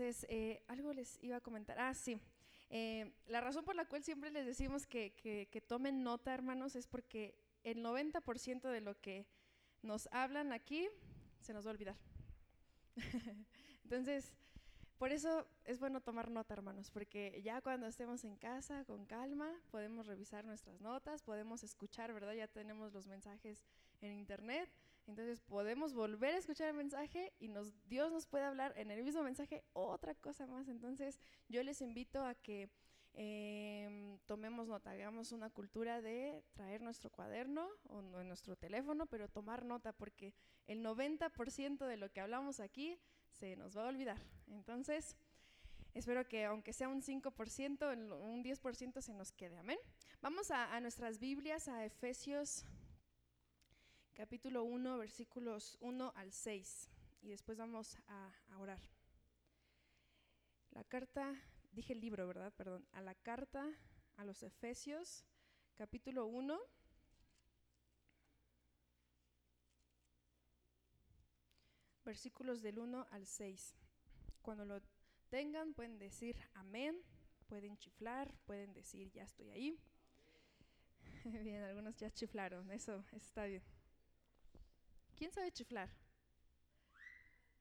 [0.00, 1.78] Entonces, eh, algo les iba a comentar.
[1.78, 2.18] Ah, sí.
[2.70, 6.86] Eh, la razón por la cual siempre les decimos que, que tomen nota, hermanos, es
[6.86, 7.34] porque
[7.64, 9.26] el 90% de lo que
[9.82, 10.88] nos hablan aquí
[11.40, 11.96] se nos va a olvidar.
[13.84, 14.32] Entonces,
[14.96, 19.52] por eso es bueno tomar nota, hermanos, porque ya cuando estemos en casa, con calma,
[19.70, 22.32] podemos revisar nuestras notas, podemos escuchar, ¿verdad?
[22.32, 23.66] Ya tenemos los mensajes
[24.00, 24.70] en internet,
[25.10, 27.50] entonces podemos volver a escuchar el mensaje y
[27.86, 30.68] Dios nos puede hablar en el mismo mensaje otra cosa más.
[30.68, 32.70] Entonces, yo les invito a que
[33.14, 39.64] eh, tomemos nota, hagamos una cultura de traer nuestro cuaderno o nuestro teléfono, pero tomar
[39.64, 40.32] nota porque
[40.66, 42.98] el 90% de lo que hablamos aquí
[43.32, 44.18] se nos va a olvidar.
[44.46, 45.16] Entonces,
[45.94, 49.58] espero que aunque sea un 5%, un 10% se nos quede.
[49.58, 49.78] Amén.
[50.22, 52.64] Vamos a, nuestras Biblias, a Efesios
[54.14, 56.90] capítulo 1, versículos 1 al 6.
[57.22, 58.80] Y después vamos a orar.
[60.72, 61.34] La carta
[61.72, 62.52] dije el libro, ¿verdad?
[62.54, 63.68] Perdón, a la carta
[64.16, 65.24] a los Efesios,
[65.76, 66.58] capítulo 1.
[72.04, 73.76] Versículos del 1 al 6.
[74.42, 74.80] Cuando lo
[75.28, 77.00] tengan pueden decir amén,
[77.46, 79.78] pueden chiflar, pueden decir ya estoy ahí.
[81.24, 83.62] Bien, algunos ya chiflaron, eso está bien.
[85.20, 85.90] ¿Quién sabe chiflar?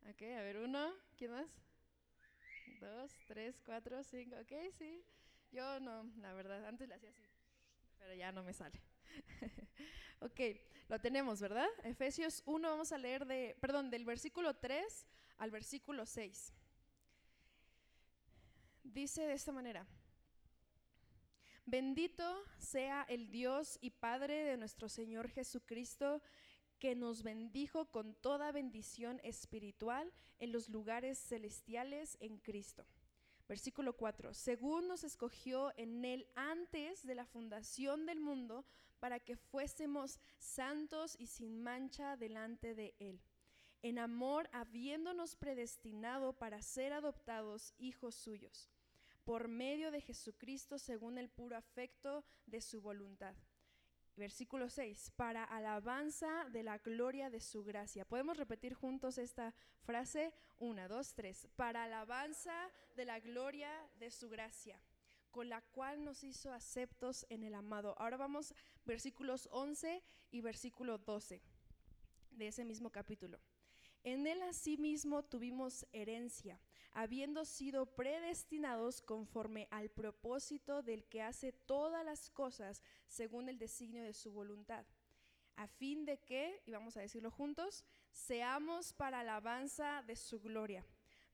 [0.09, 1.45] Ok, a ver, uno, ¿quién más?
[2.79, 5.03] dos, tres, cuatro, cinco, ok, sí.
[5.51, 7.21] Yo no, la verdad, antes le hacía así,
[7.97, 8.79] pero ya no me sale.
[10.21, 10.39] ok,
[10.87, 11.67] lo tenemos, ¿verdad?
[11.83, 15.05] Efesios 1, vamos a leer de, perdón, del versículo 3
[15.39, 16.53] al versículo 6.
[18.85, 19.85] Dice de esta manera,
[21.65, 26.21] bendito sea el Dios y Padre de nuestro Señor Jesucristo,
[26.79, 32.85] que nos bendijo con toda bendición espiritual en los lugares celestiales en Cristo.
[33.47, 34.33] Versículo 4.
[34.33, 38.65] Según nos escogió en Él antes de la fundación del mundo
[38.99, 43.21] para que fuésemos santos y sin mancha delante de Él.
[43.81, 48.69] En amor, habiéndonos predestinado para ser adoptados hijos suyos,
[49.23, 53.35] por medio de Jesucristo según el puro afecto de su voluntad
[54.19, 58.03] Versículo 6, para alabanza de la gloria de su gracia.
[58.03, 60.33] ¿Podemos repetir juntos esta frase?
[60.57, 61.47] Una, dos, tres.
[61.55, 62.51] Para alabanza
[62.97, 64.77] de la gloria de su gracia,
[65.31, 67.95] con la cual nos hizo aceptos en el amado.
[67.97, 68.53] Ahora vamos
[68.83, 71.41] versículos 11 y versículo 12
[72.31, 73.39] de ese mismo capítulo.
[74.03, 76.59] En él asimismo tuvimos herencia,
[76.93, 84.03] habiendo sido predestinados conforme al propósito del que hace todas las cosas según el designio
[84.03, 84.85] de su voluntad,
[85.55, 90.85] a fin de que, y vamos a decirlo juntos, seamos para alabanza de su gloria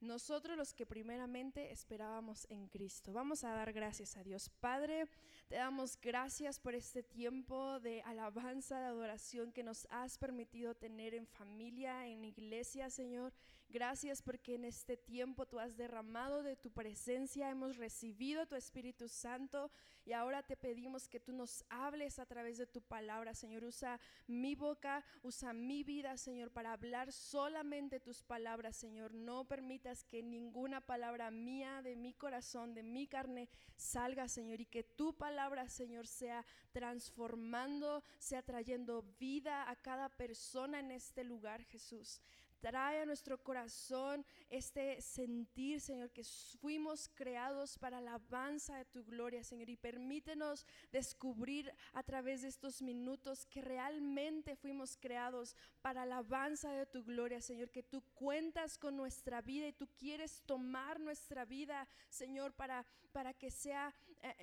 [0.02, 3.14] nosotros los que primeramente esperábamos en Cristo.
[3.14, 4.50] Vamos a dar gracias a Dios.
[4.60, 5.08] Padre,
[5.48, 11.14] te damos gracias por este tiempo de alabanza, de adoración que nos has permitido tener
[11.14, 13.34] en familia, en iglesia, Señor.
[13.70, 19.10] Gracias porque en este tiempo tú has derramado de tu presencia, hemos recibido tu Espíritu
[19.10, 19.72] Santo
[20.06, 23.64] y ahora te pedimos que tú nos hables a través de tu palabra, Señor.
[23.64, 29.16] Usa mi boca, usa mi vida, Señor, para hablar solamente tus palabras, Señor.
[29.16, 34.66] No permite que ninguna palabra mía, de mi corazón, de mi carne, salga, Señor, y
[34.66, 41.64] que tu palabra, Señor, sea transformando, sea trayendo vida a cada persona en este lugar,
[41.66, 42.22] Jesús.
[42.66, 46.24] Trae a nuestro corazón este sentir, Señor, que
[46.60, 49.70] fuimos creados para la alabanza de tu gloria, Señor.
[49.70, 56.72] Y permítenos descubrir a través de estos minutos que realmente fuimos creados para la alabanza
[56.72, 57.70] de tu gloria, Señor.
[57.70, 63.36] Que tú cuentas con nuestra vida y tú quieres tomar nuestra vida, Señor, para, para
[63.36, 63.94] que sea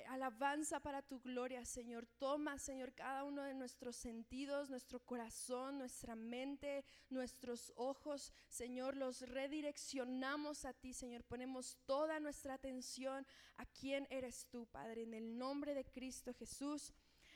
[0.07, 2.05] alabanza para tu gloria, Señor.
[2.17, 9.21] Toma, Señor, cada uno de nuestros sentidos, nuestro corazón, nuestra mente, nuestros ojos Señor, los
[9.21, 11.23] redireccionamos a ti, Señor.
[11.23, 13.25] Ponemos toda nuestra atención
[13.57, 16.93] a quién eres tú, Padre, en el nombre de Cristo Jesús.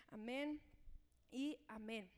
[0.09, 0.61] Amén
[1.31, 2.09] y amén.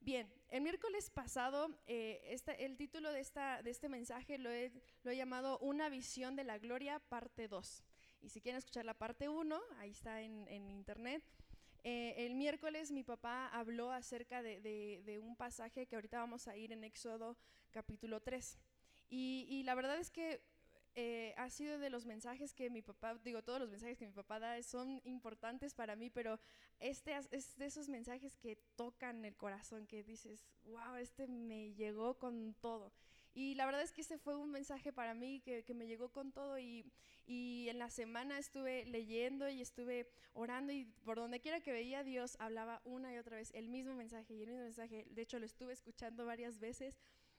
[0.00, 4.72] Bien, el miércoles pasado, eh, el título de, esta, de este mensaje lo he,
[5.02, 7.82] lo he llamado Una visión de la gloria, parte 2.
[8.20, 11.22] Y si quieren escuchar la parte 1, ahí está en, en internet.
[11.88, 16.72] Eh, el miércoles mi papá habló acerca de, un pasaje que ahorita vamos a ir
[16.72, 17.36] en Éxodo
[17.70, 18.58] capítulo 3.
[19.08, 20.42] Y, la verdad es que
[20.96, 24.12] eh, ha sido de los mensajes que mi papá, digo, todos los mensajes que mi
[24.12, 26.40] papá da son importantes para mí, pero
[26.80, 32.18] este es de esos mensajes que tocan el corazón, que dices, wow, este me llegó
[32.18, 32.92] con todo.
[33.36, 36.08] Y la verdad es que ese fue un mensaje para mí que, que me llegó
[36.08, 36.90] con todo y,
[37.26, 42.02] y, en la semana estuve leyendo y estuve orando y por donde quiera que veía
[42.02, 45.04] Dios hablaba una y otra vez el mismo mensaje y el mismo mensaje.
[45.10, 46.96] De hecho, lo estuve escuchando varias veces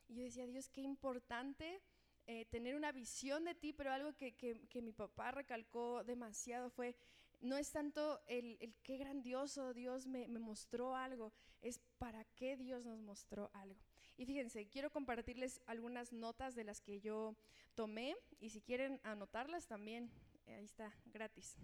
[0.08, 1.82] y yo decía, Dios, qué importante.
[2.28, 6.70] Eh, tener una visión de ti, pero algo que, que, que mi papá recalcó demasiado
[6.70, 6.96] fue
[7.40, 12.56] no es tanto el, el qué grandioso Dios me, me, mostró algo, es para qué
[12.56, 13.87] Dios nos mostró algo.
[14.18, 17.36] Y fíjense, quiero compartirles algunas notas de las que yo
[17.76, 20.10] tomé y si quieren anotarlas también,
[20.48, 21.56] eh, ahí está, gratis.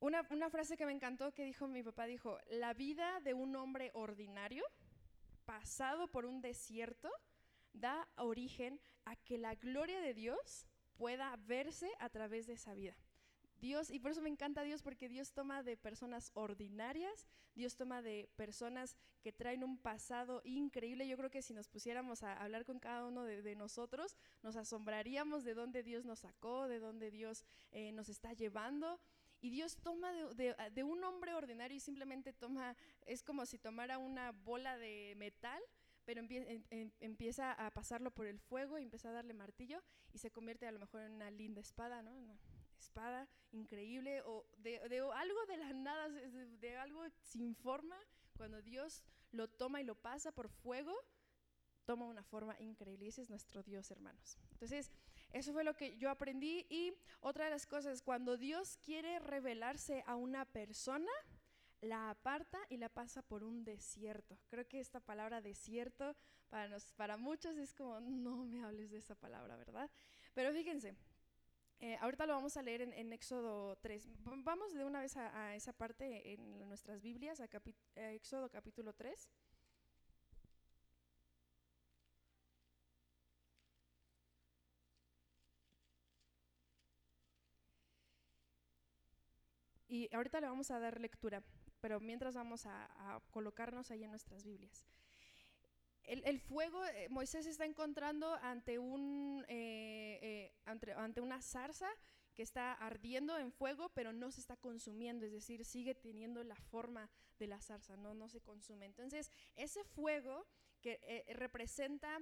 [0.00, 3.56] Una, una frase que me encantó que dijo mi papá, dijo, la vida de un
[3.56, 4.64] hombre ordinario,
[5.46, 7.10] pasado por un desierto,
[7.72, 10.66] da origen a que la gloria de Dios
[10.98, 12.94] pueda verse a través de esa vida.
[13.60, 18.02] Dios, y por eso me encanta Dios, porque Dios toma de personas ordinarias, Dios toma
[18.02, 21.06] de personas que traen un pasado increíble.
[21.06, 25.44] Yo creo que si nos pusiéramos a hablar con cada uno de, nosotros, nos asombraríamos
[25.44, 28.98] de dónde Dios nos sacó, de dónde Dios eh, nos está llevando.
[29.42, 33.98] Y Dios toma de, de, un hombre ordinario y simplemente toma, es como si tomara
[33.98, 35.62] una bola de metal,
[36.04, 36.22] pero
[37.00, 39.82] empieza a pasarlo por el fuego y empieza a darle martillo
[40.12, 42.10] y se convierte a lo mejor en una linda espada, ¿no?
[42.80, 44.78] Espada increíble o de,
[45.14, 47.96] algo de la nada, de, algo sin forma,
[48.36, 50.94] cuando Dios lo toma y lo pasa por fuego,
[51.84, 53.08] toma una forma increíble.
[53.08, 54.38] ese es nuestro Dios, hermanos.
[54.52, 54.90] Entonces,
[55.32, 56.66] eso fue lo que yo aprendí.
[56.68, 61.10] Y otra de las cosas, cuando Dios quiere revelarse a una persona,
[61.80, 64.38] la aparta y la pasa por un desierto.
[64.48, 66.14] Creo que esta palabra desierto
[66.48, 69.90] para, nos, para muchos es como, no me hables de esa palabra, ¿verdad?
[70.34, 70.96] Pero fíjense,
[71.80, 74.06] eh, ahorita lo vamos a leer en, Éxodo 3.
[74.44, 77.48] Vamos de una vez a, esa parte en nuestras Biblias, a,
[78.12, 79.28] Éxodo capítulo 3.
[89.88, 91.42] Y ahorita le vamos a dar lectura,
[91.80, 94.86] pero mientras vamos a colocarnos ahí en nuestras Biblias.
[96.10, 101.88] El, fuego, eh, Moisés está encontrando ante, un, eh, eh, ante, una zarza
[102.34, 106.56] que está ardiendo en fuego, pero no se está consumiendo, es decir, sigue teniendo la
[106.56, 107.08] forma
[107.38, 108.86] de la zarza, no, no se consume.
[108.86, 110.48] Entonces, ese fuego
[110.80, 112.18] que representa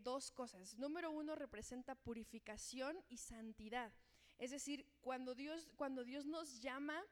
[0.00, 0.78] dos cosas.
[0.78, 3.92] Número uno, representa purificación y santidad.
[4.38, 7.04] Es decir, cuando Dios, cuando Dios nos llama,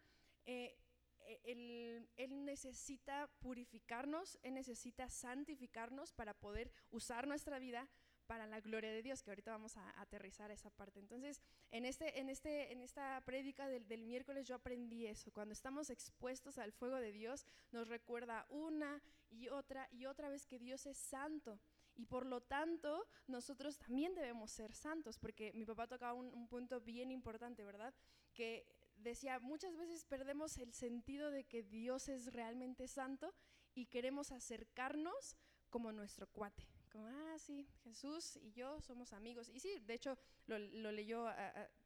[1.44, 7.88] él, necesita purificarnos, Él necesita santificarnos para poder usar nuestra vida
[8.26, 10.98] para la gloria de Dios, que ahorita vamos a aterrizar esa parte.
[10.98, 11.40] Entonces,
[11.70, 15.32] en, este, en, este, en esta prédica del, miércoles yo aprendí eso.
[15.32, 19.00] Cuando estamos expuestos al fuego de Dios, nos recuerda una
[19.30, 21.60] y otra y otra vez que Dios es santo.
[21.94, 26.48] Y por lo tanto, nosotros también debemos ser santos, porque mi papá tocaba un, un
[26.48, 27.94] punto bien importante, ¿verdad?
[28.34, 28.66] Que
[29.10, 33.34] decía, muchas veces perdemos el sentido de que Dios es realmente santo
[33.74, 35.36] y queremos acercarnos
[35.70, 36.66] como nuestro cuate.
[36.90, 39.50] Como, ah, sí, Jesús y yo somos amigos.
[39.52, 40.16] Y sí, de hecho,
[40.46, 41.26] lo, leyó,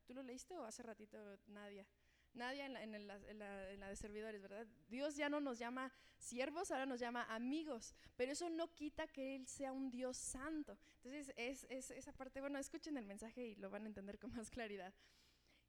[0.07, 1.87] ¿tú lo leíste o hace ratito Nadia?
[2.33, 3.39] Nadia en la, en,
[3.81, 4.67] la, de servidores, ¿verdad?
[4.89, 9.35] Dios ya no nos llama siervos, ahora nos llama amigos, pero eso no quita que
[9.35, 10.79] Él sea un Dios santo.
[10.97, 14.33] Entonces, es, es esa parte, bueno, escuchen el mensaje y lo van a entender con
[14.33, 14.95] más claridad.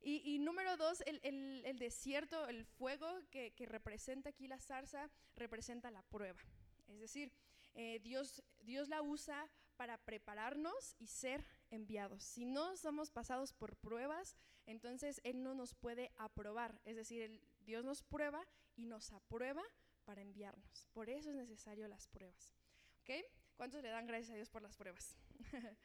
[0.03, 6.39] Y, número dos, el, desierto, el fuego que, representa aquí la zarza, representa la prueba.
[6.87, 7.31] Es decir,
[7.75, 12.23] eh, Dios, Dios la usa para prepararnos y ser enviados.
[12.23, 14.35] Si no somos pasados por pruebas,
[14.65, 16.81] entonces Él no nos puede aprobar.
[16.85, 18.43] Es decir, Dios nos prueba
[18.75, 19.63] y nos aprueba
[20.03, 20.87] para enviarnos.
[20.93, 22.55] Por eso es necesario las pruebas.
[23.01, 23.11] ¿Ok?
[23.55, 25.15] ¿Cuántos le dan gracias a Dios por las pruebas?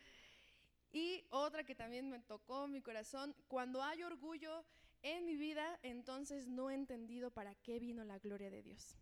[0.97, 4.65] Y otra que también me tocó mi corazón, cuando hay orgullo
[5.03, 8.97] en mi vida, entonces no he entendido para qué vino la gloria de Dios.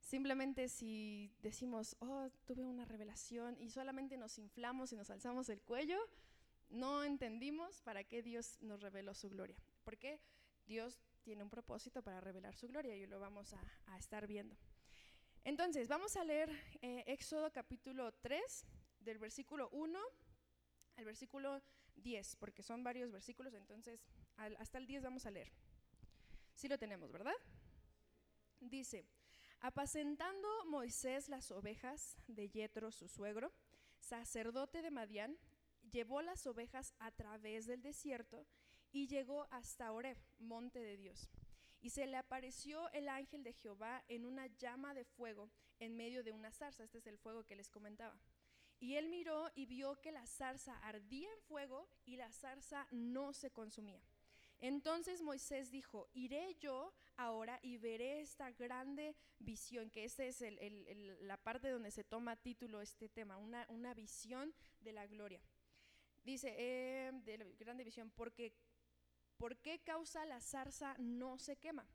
[0.00, 5.62] Simplemente si decimos, oh, tuve una revelación y solamente nos inflamos y nos alzamos el
[5.62, 5.96] cuello,
[6.70, 9.62] no entendimos para qué Dios nos reveló su gloria.
[9.84, 10.18] Porque
[10.66, 13.54] Dios tiene un propósito para revelar su gloria y lo vamos
[13.86, 14.56] a, estar viendo.
[15.44, 16.50] Entonces, vamos a leer
[16.80, 18.66] eh, Éxodo capítulo 3,
[18.98, 20.00] del versículo 1
[20.96, 21.62] al versículo
[21.96, 24.00] 10, porque son varios versículos, entonces
[24.36, 25.52] hasta el 10 vamos a leer.
[26.54, 27.34] Sí lo tenemos, ¿verdad?
[28.60, 29.04] Dice,
[29.60, 33.52] apacentando Moisés las ovejas de Yetro, su suegro,
[34.00, 35.36] sacerdote de Madián,
[35.90, 38.46] llevó las ovejas a través del desierto
[38.92, 41.28] y llegó hasta Oreb, monte de Dios.
[41.80, 46.22] Y se le apareció el ángel de Jehová en una llama de fuego en medio
[46.22, 46.84] de una zarza.
[46.84, 48.16] Este es el fuego que les comentaba
[48.82, 53.32] Y él miró y vio que la zarza ardía en fuego y la zarza no
[53.32, 54.02] se consumía.
[54.58, 60.42] Entonces Moisés dijo, iré yo ahora y veré esta grande visión, que esta es
[61.20, 65.40] la parte donde se toma título este tema, una, visión de la gloria.
[66.24, 68.52] Dice, eh, de la grande visión, porque
[69.36, 71.86] ¿por qué causa la zarza no se quema?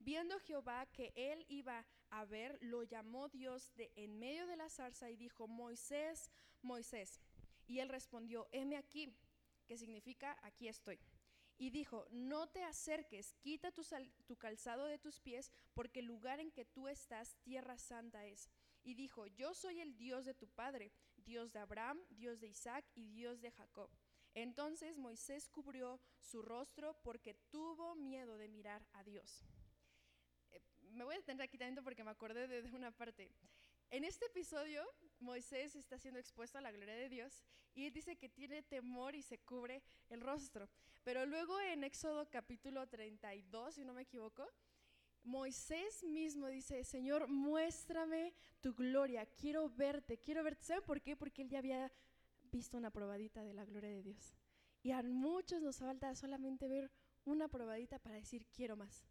[0.00, 4.68] Viendo Jehová que él iba a ver, lo llamó Dios de en medio de la
[4.68, 7.22] zarza y dijo, Moisés, Moisés.
[7.66, 9.16] Y él respondió, heme aquí,
[9.66, 11.00] que significa aquí estoy.
[11.56, 13.82] Y dijo, no te acerques, quita tu,
[14.26, 18.50] tu calzado de tus pies, porque el lugar en que tú estás, tierra santa es.
[18.82, 22.84] Y dijo, yo soy el Dios de tu padre, Dios de Abraham, Dios de Isaac
[22.94, 23.88] y Dios de Jacob.
[24.34, 29.46] Entonces Moisés cubrió su rostro porque tuvo miedo de mirar a Dios
[30.94, 33.30] me voy a detener aquí también porque me acordé de, una parte.
[33.90, 34.82] En este episodio,
[35.20, 37.44] Moisés está siendo expuesto a la gloria de Dios
[37.74, 40.68] y dice que tiene temor y se cubre el rostro.
[41.04, 44.46] Pero luego en Éxodo capítulo 32, si no me equivoco,
[45.24, 50.64] Moisés mismo dice, Señor, muéstrame tu gloria, quiero verte, quiero verte.
[50.64, 51.16] ¿Saben por qué?
[51.16, 51.92] Porque él ya había
[52.50, 54.34] visto una probadita de la gloria de Dios.
[54.82, 56.90] Y a muchos nos falta solamente ver
[57.24, 59.06] una probadita para decir, quiero más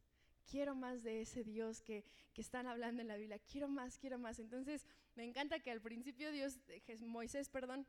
[0.51, 2.03] quiero más de ese Dios que,
[2.35, 4.39] están hablando en la Biblia, quiero más, quiero más.
[4.39, 6.57] Entonces, me encanta que al principio Dios,
[7.01, 7.85] Moisés, perdón,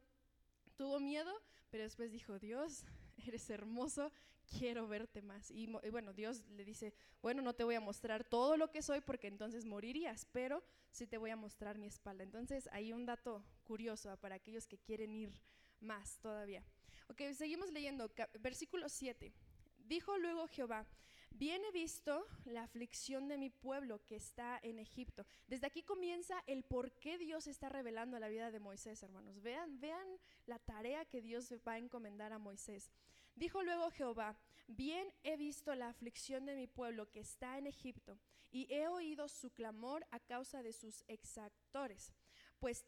[0.76, 1.32] tuvo miedo,
[1.70, 2.84] pero después dijo, Dios,
[3.26, 4.12] eres hermoso,
[4.58, 5.50] quiero verte más.
[5.50, 6.92] Y, bueno, Dios le dice,
[7.22, 11.06] bueno, no te voy a mostrar todo lo que soy porque entonces morirías, pero sí
[11.06, 12.22] te voy a mostrar mi espalda.
[12.22, 15.32] Entonces, hay un dato curioso para aquellos que quieren ir
[15.80, 16.62] más todavía.
[17.08, 19.32] Ok, seguimos leyendo, versículo 7.
[19.78, 20.86] Dijo luego Jehová,
[21.34, 25.26] Bien he visto la aflicción de mi pueblo que está en Egipto.
[25.48, 29.40] Desde aquí comienza el por qué Dios está revelando la vida de Moisés, hermanos.
[29.42, 30.06] Vean, vean
[30.46, 32.92] la tarea que Dios va a encomendar a Moisés.
[33.34, 34.36] Dijo luego Jehová,
[34.68, 38.18] bien he visto la aflicción de mi pueblo que está en Egipto,
[38.50, 42.12] y he oído su clamor a causa de sus exactores,
[42.60, 42.84] pues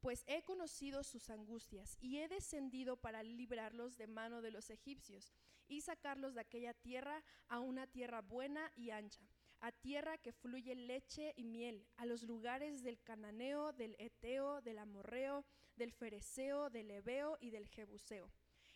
[0.00, 5.32] pues he conocido sus angustias y he descendido para librarlos de mano de los egipcios
[5.68, 9.20] y sacarlos de aquella tierra a una tierra buena y ancha,
[9.60, 14.78] a tierra que fluye leche y miel, a los lugares del cananeo, del eteo, del
[14.78, 15.44] amorreo,
[15.76, 18.30] del fereceo, del ebeo y del jebuseo.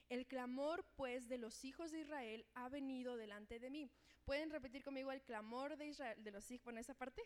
[0.09, 3.91] El clamor, pues, de los hijos de Israel ha venido delante de mí.
[4.25, 7.23] ¿Pueden repetir conmigo el clamor de Israel, de los hijos, en esa parte?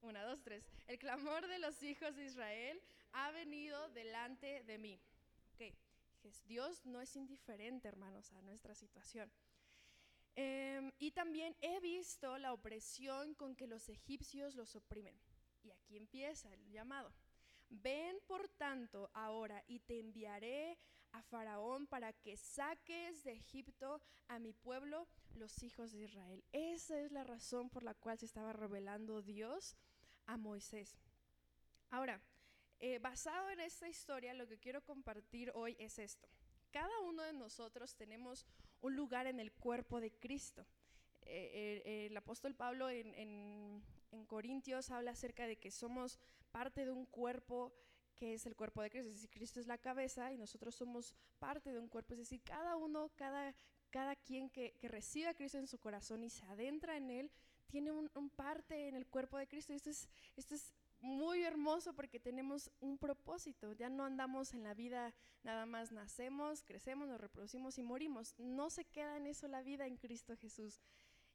[0.00, 0.64] Una, dos, tres.
[0.86, 2.80] El clamor de los hijos de Israel
[3.12, 5.00] ha venido delante de mí.
[5.54, 5.74] Okay.
[6.46, 9.30] Dios no es indiferente, hermanos, a nuestra situación.
[10.36, 15.18] Em, y también he visto la opresión con que los egipcios los oprimen.
[15.64, 17.12] Y aquí empieza el llamado.
[17.70, 20.78] Ven por tanto ahora y te enviaré
[21.12, 26.44] a Faraón para que saques de Egipto a mi pueblo, los hijos de Israel.
[26.52, 29.76] Esa es la razón por la cual se estaba revelando Dios
[30.26, 30.98] a Moisés.
[31.90, 32.20] Ahora,
[32.80, 36.28] eh, basado en esta historia, lo que quiero compartir hoy es esto.
[36.70, 38.46] Cada uno de nosotros tenemos
[38.80, 40.66] un lugar en el cuerpo de Cristo.
[41.22, 43.82] Eh, el apóstol Pablo en,
[44.26, 46.18] Corintios habla acerca de que somos
[46.50, 47.72] parte de un cuerpo
[48.14, 51.14] que es el cuerpo de Cristo, es decir, Cristo es la cabeza y nosotros somos
[51.38, 53.54] parte de un cuerpo, es decir, cada uno, cada,
[53.90, 57.30] cada quien que, recibe a Cristo en su corazón y se adentra en Él,
[57.68, 59.72] tiene un, parte en el cuerpo de Cristo.
[59.72, 63.72] Esto es, esto es muy hermoso porque tenemos un propósito.
[63.72, 68.34] Ya no andamos en la vida nada más nacemos, crecemos, nos reproducimos y morimos.
[68.38, 70.80] No se queda en eso la vida en Cristo Jesús.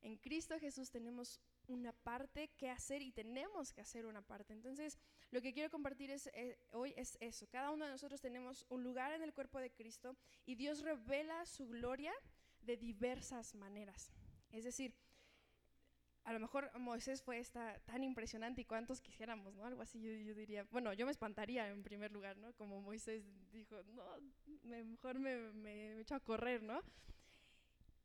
[0.01, 4.51] En Cristo Jesús tenemos una parte que hacer y tenemos que hacer una parte.
[4.51, 4.99] Entonces,
[5.31, 7.47] lo que quiero compartir eh, hoy es eso.
[7.47, 11.45] Cada uno de nosotros tenemos un lugar en el cuerpo de Cristo y Dios revela
[11.45, 12.13] su gloria
[12.59, 14.11] de diversas maneras.
[14.51, 14.93] Es decir,
[16.25, 19.65] a lo mejor Moisés fue esta, tan impresionante y cuántos quisiéramos, ¿no?
[19.65, 22.53] Algo así yo, diría, bueno, yo me espantaría en primer lugar, ¿no?
[22.53, 24.03] Como Moisés dijo, no,
[24.63, 26.81] mejor me, me, echo a correr, ¿no?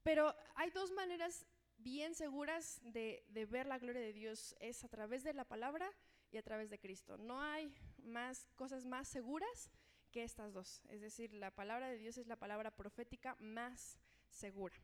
[0.02, 1.46] Pero hay dos maneras
[1.76, 5.88] bien seguras de, de, ver la gloria de Dios, es a través de la palabra
[6.32, 7.18] y a través de Cristo.
[7.18, 7.72] No hay
[8.02, 9.70] más cosas más seguras
[10.10, 10.82] que estas dos.
[10.88, 13.96] Es decir, la palabra de Dios es la palabra profética más
[14.28, 14.76] segura.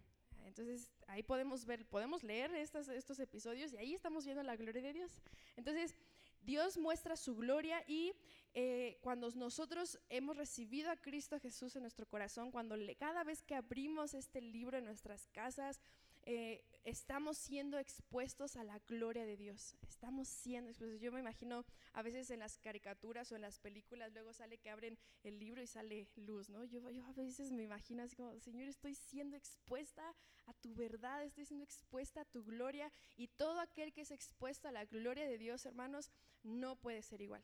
[0.45, 4.83] Entonces ahí podemos ver, podemos leer estos, estos episodios y ahí estamos viendo la gloria
[4.83, 5.23] de Dios.
[5.57, 5.97] Entonces
[6.43, 8.13] Dios muestra su gloria y
[8.53, 13.55] eh, cuando nosotros hemos recibido a Cristo Jesús en nuestro corazón, cuando cada vez que
[13.55, 15.81] abrimos este libro en nuestras casas,
[16.27, 19.77] eh, estamos siendo expuestos a la gloria de Dios.
[19.83, 21.01] Estamos siendo expuestos.
[21.01, 24.71] Yo me imagino a veces en las caricaturas o en las películas, luego sale que
[24.71, 26.65] abren el libro y sale luz, ¿no?
[26.65, 30.15] Yo, yo a veces me imagino así como, Señor, estoy siendo expuesta
[30.47, 34.69] a tu verdad, estoy siendo expuesta a tu gloria y todo aquel que es expuesto
[34.69, 36.11] a la gloria de Dios, hermanos,
[36.43, 37.43] no puede ser igual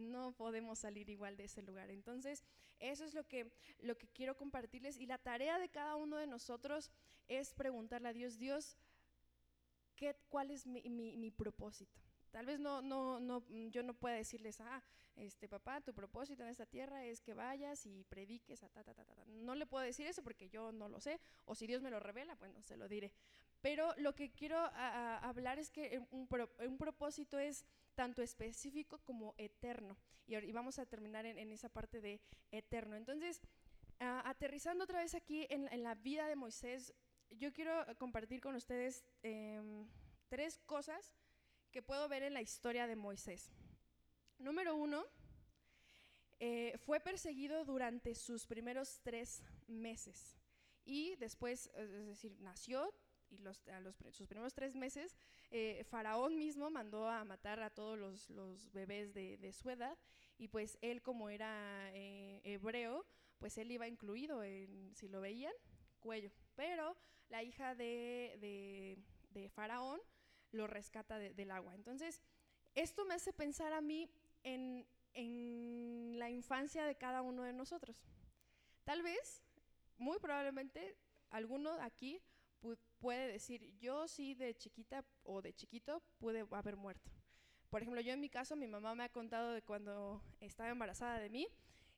[0.00, 1.90] no podemos salir igual de ese lugar.
[1.90, 2.44] Entonces,
[2.78, 4.96] eso es lo que, lo que quiero compartirles.
[4.96, 6.90] Y la tarea de cada uno de nosotros
[7.28, 8.76] es preguntarle a Dios, Dios,
[9.96, 12.00] ¿qué, ¿cuál es mi, mi, propósito?
[12.30, 14.82] Tal vez no, no, no, yo no pueda decirles, ah,
[15.16, 18.94] este papá, tu propósito en esta tierra es que vayas y prediques, a ta, ta,
[18.94, 19.14] ta, ta.
[19.26, 22.00] No le puedo decir eso porque yo no lo sé, o si Dios me lo
[22.00, 23.12] revela, bueno, se lo diré.
[23.60, 26.26] Pero lo que quiero hablar es que un,
[26.60, 27.66] un, propósito es
[28.00, 29.94] tanto específico como eterno.
[30.26, 32.18] Y, vamos a terminar en, esa parte de
[32.50, 32.96] eterno.
[32.96, 33.42] Entonces,
[33.98, 36.94] aterrizando otra vez aquí en, la vida de Moisés,
[37.28, 39.86] yo quiero compartir con ustedes em,
[40.30, 41.14] tres cosas
[41.70, 43.52] que puedo ver en la historia de Moisés.
[44.38, 45.04] Número uno,
[46.38, 50.38] eh, fue perseguido durante sus primeros tres meses
[50.86, 52.94] y después, es decir, nació
[53.30, 55.16] y los, a los, sus primeros tres meses,
[55.50, 59.96] eh, Faraón mismo mandó a matar a todos los, los bebés de, de, su edad
[60.38, 63.06] y pues él como era hebreo,
[63.38, 65.54] pues él iba incluido en, si lo veían,
[66.00, 66.30] cuello.
[66.54, 66.96] Pero
[67.28, 68.98] la hija de,
[69.54, 70.00] Faraón
[70.52, 71.74] lo rescata del agua.
[71.74, 72.20] Entonces,
[72.74, 74.10] esto me hace pensar a mí
[74.42, 74.86] en,
[76.18, 78.02] la infancia de cada uno de nosotros.
[78.84, 79.42] Tal vez,
[79.98, 80.96] muy probablemente,
[81.30, 82.22] alguno aquí
[82.98, 87.10] puede decir, yo sí de chiquita o de chiquito pude haber muerto.
[87.70, 91.18] Por ejemplo, yo en mi caso, mi mamá me ha contado de cuando estaba embarazada
[91.18, 91.46] de mí,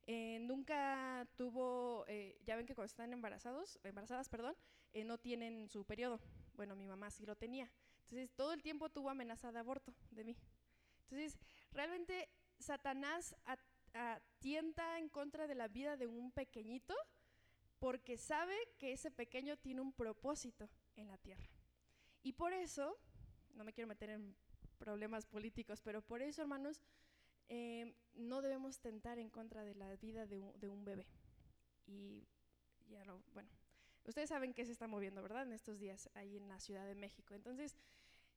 [0.07, 4.57] eh, nunca tuvo, eh, ya ven que cuando están embarazados, embarazadas, perdón,
[4.93, 6.21] eh, no tienen su periodo.
[6.55, 7.71] Bueno, mi mamá sí lo tenía.
[8.05, 10.37] Entonces, todo el tiempo tuvo amenaza de aborto de mí.
[11.05, 11.39] Entonces,
[11.73, 12.29] realmente
[12.59, 13.35] Satanás
[13.95, 16.95] atienta en contra de la vida de un pequeñito
[17.83, 21.49] porque sabe que ese pequeño tiene un propósito en la tierra.
[22.23, 22.97] Y por eso,
[23.57, 24.37] no me quiero meter en
[24.79, 26.81] problemas políticos, pero por eso, hermanos,
[27.49, 31.09] eh, no debemos tentar en contra de la vida de un, bebé.
[31.85, 32.29] Y
[32.89, 33.51] ya lo, bueno,
[34.05, 35.43] ustedes saben que se está moviendo, ¿verdad?
[35.43, 37.35] En estos días ahí en la Ciudad de México.
[37.35, 37.77] Entonces,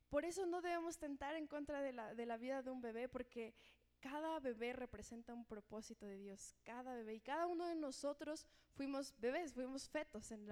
[0.09, 3.07] por eso no debemos tentar en contra de la, de la vida de un bebé,
[3.09, 3.53] porque
[3.99, 7.15] cada bebé representa un propósito de Dios, cada bebé.
[7.15, 10.49] Y cada uno de nosotros fuimos bebés, fuimos fetos en,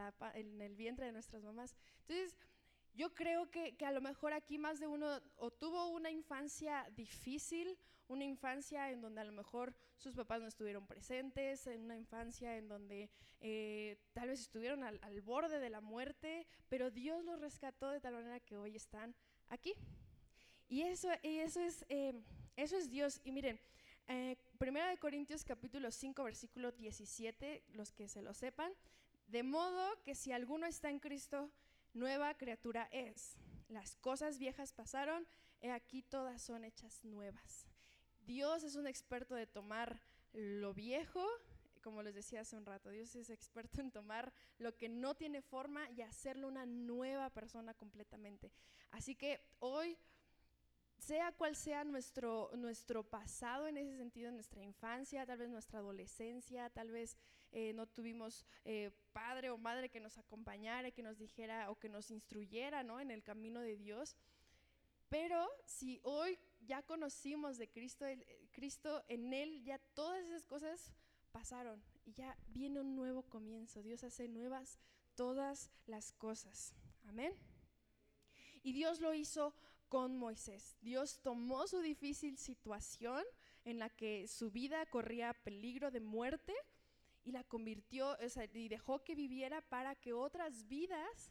[0.62, 1.76] el vientre de nuestras mamás.
[2.02, 2.36] Entonces,
[2.94, 6.88] yo creo que, que, a lo mejor aquí más de uno o tuvo una infancia
[6.96, 7.78] difícil,
[8.08, 12.58] una infancia en donde a lo mejor sus papás no estuvieron presentes, en una infancia
[12.58, 17.40] en donde eh, tal vez estuvieron al, al, borde de la muerte, pero Dios los
[17.40, 19.16] rescató de tal manera que hoy están
[19.50, 19.74] aquí.
[20.74, 22.14] Y eso, y eso, es, eh,
[22.56, 23.22] eso es Dios.
[23.24, 23.60] Y miren,
[24.08, 28.72] eh, Primera de Corintios capítulo 5 versículo 17, los que se lo sepan,
[29.28, 31.52] de modo que si alguno está en Cristo,
[31.94, 33.36] nueva criatura es.
[33.70, 35.28] Las cosas viejas pasaron,
[35.62, 37.66] he aquí todas son hechas nuevas.
[38.26, 40.02] Dios es un experto de tomar
[40.34, 41.26] lo viejo,
[41.82, 45.42] como les decía hace un rato, Dios es experto en tomar lo que no tiene
[45.42, 48.52] forma y hacerlo una nueva persona completamente.
[48.92, 49.98] Así que hoy,
[51.04, 56.70] sea cual sea nuestro, nuestro pasado en ese sentido, nuestra infancia, tal vez nuestra adolescencia,
[56.70, 57.18] tal vez
[57.52, 61.90] eh, no tuvimos eh, padre o madre que nos acompañara, que nos dijera o que
[61.90, 63.02] nos instruyera ¿no?
[63.02, 64.16] en el camino de Dios.
[65.10, 70.94] Pero si hoy ya conocimos de Cristo, eh, Cristo en Él ya todas esas cosas
[71.34, 73.84] pasaron y ya viene un nuevo comienzo.
[73.84, 74.80] Dios hace nuevas
[75.16, 76.74] todas las cosas.
[77.08, 77.34] Amén.
[78.64, 79.54] Y Dios lo hizo
[79.94, 80.76] con Moisés.
[80.82, 83.24] Dios tomó su difícil situación
[83.64, 86.52] en la que su vida corría peligro de muerte
[87.24, 88.18] y la convirtió,
[88.56, 91.30] y dejó que viviera para que otras vidas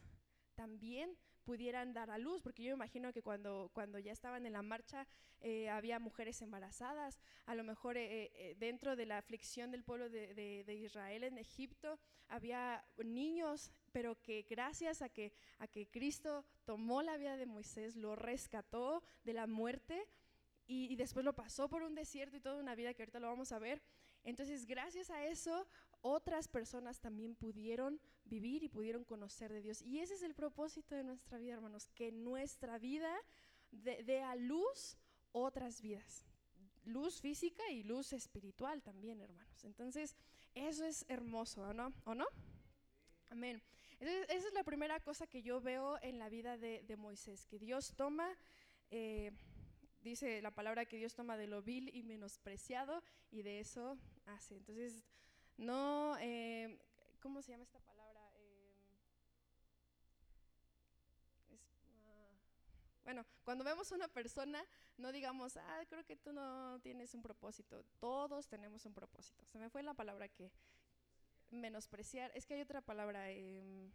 [0.55, 4.53] también pudieran dar a luz, porque yo me imagino que cuando, cuando ya estaban en
[4.53, 5.05] la marcha
[5.41, 10.09] eh, había mujeres embarazadas, a lo mejor eh, eh, dentro de la aflicción del pueblo
[10.09, 11.99] de, de, Israel en Egipto
[12.29, 17.95] había niños, pero que gracias a que, a que Cristo tomó la vida de Moisés,
[17.95, 20.05] lo rescató de la muerte
[20.67, 23.51] y, después lo pasó por un desierto y toda una vida que ahorita lo vamos
[23.51, 23.81] a ver,
[24.23, 25.67] entonces, gracias a eso,
[26.01, 29.81] otras personas también pudieron vivir y pudieron conocer de Dios.
[29.81, 33.13] Y ese es el propósito de nuestra vida, hermanos, que nuestra vida
[33.71, 34.97] dé a luz
[35.31, 36.25] otras vidas.
[36.85, 39.63] luz física y luz espiritual también, hermanos.
[39.63, 40.17] Entonces,
[40.53, 41.93] eso es hermoso, ¿o no?
[42.03, 42.25] ¿O no?
[43.29, 43.61] Amén.
[44.03, 47.57] Entonces, esa es la primera cosa que yo veo en la vida de, Moisés, que
[47.57, 48.37] Dios toma,
[48.91, 49.31] eh,
[50.01, 54.57] dice la palabra que Dios toma de lo vil y menospreciado y de eso hace.
[54.57, 55.05] Entonces,
[55.55, 56.77] no, eh,
[57.21, 58.19] ¿cómo se llama esta palabra?
[58.35, 58.75] Eh,
[62.05, 62.27] ah,
[63.05, 64.65] bueno, cuando vemos a una persona,
[64.97, 67.85] no digamos, ah, creo que tú no tienes un propósito.
[68.01, 69.45] Todos tenemos un propósito.
[69.45, 70.51] Se me fue la palabra que
[71.59, 72.31] menospreciar.
[72.35, 73.31] Es que hay otra palabra.
[73.31, 73.91] Em,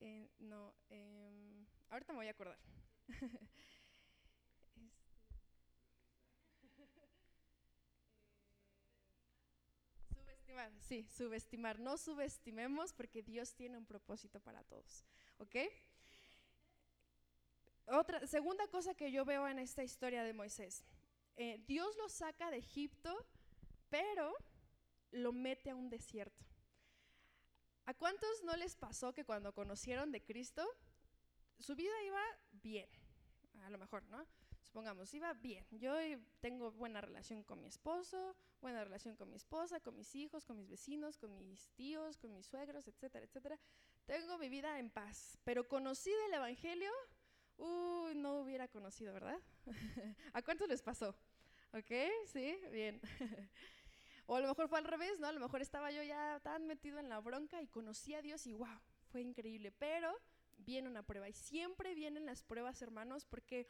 [0.00, 2.58] eh, no, em, ahorita me voy a acordar.
[10.08, 11.78] subestimar, sí, subestimar.
[11.78, 15.04] No subestimemos porque Dios tiene un propósito para todos.
[15.38, 15.56] ¿Ok?
[17.86, 20.84] Otra, segunda cosa que yo veo en esta historia de Moisés.
[21.36, 23.26] Eh, Dios lo saca de Egipto,
[23.88, 24.34] pero
[25.10, 26.44] lo mete a un desierto.
[27.86, 30.66] ¿A cuántos no les pasó que cuando conocieron de Cristo,
[31.58, 32.88] su vida iba bien?
[33.62, 34.26] A lo mejor, ¿no?
[34.62, 35.66] Supongamos, iba bien.
[35.70, 35.94] Yo
[36.40, 40.58] tengo buena relación con mi esposo, buena relación con mi esposa, con mis hijos, con
[40.58, 43.58] mis vecinos, con mis tíos, con mis suegros, etcétera, etcétera.
[44.04, 45.38] Tengo mi vida en paz.
[45.44, 46.92] Pero conocí del Evangelio
[47.58, 49.38] Uy, no hubiera conocido, ¿verdad?
[50.32, 51.16] ¿A cuántos les pasó?
[51.72, 51.90] ¿Ok?
[52.26, 53.00] Sí, bien.
[54.28, 55.26] o a lo mejor fue al revés, ¿no?
[55.26, 58.46] A lo mejor estaba yo ya tan metido en la bronca y conocí a Dios
[58.46, 58.68] y wow,
[59.10, 59.72] fue increíble.
[59.72, 60.14] Pero
[60.58, 63.66] viene una prueba y siempre vienen las pruebas, hermanos, porque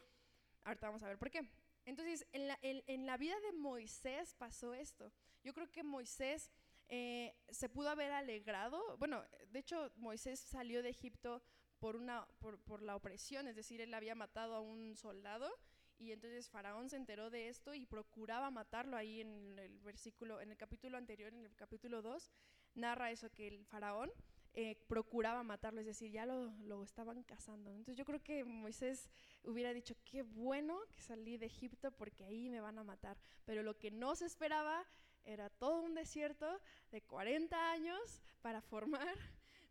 [0.64, 1.48] ahorita vamos a ver por qué.
[1.84, 5.12] Entonces, en la, en, la vida de Moisés pasó esto.
[5.44, 6.50] Yo creo que Moisés
[6.88, 8.96] eh, se pudo haber alegrado.
[8.96, 11.40] Bueno, de hecho, Moisés salió de Egipto
[11.78, 15.56] por, una, por, por, la opresión, es decir, él había matado a un soldado
[15.98, 20.50] y entonces Faraón se enteró de esto y procuraba matarlo ahí en el versículo, en
[20.50, 22.30] el capítulo anterior, en el capítulo 2,
[22.74, 24.10] narra eso, que el Faraón
[24.54, 27.70] eh, procuraba matarlo, es decir, ya lo, lo, estaban cazando.
[27.70, 29.08] Entonces yo creo que Moisés
[29.42, 33.18] hubiera dicho, qué bueno que salí de Egipto porque ahí me van a matar.
[33.44, 34.86] Pero lo que no se esperaba
[35.24, 39.14] era todo un desierto de 40 años para formar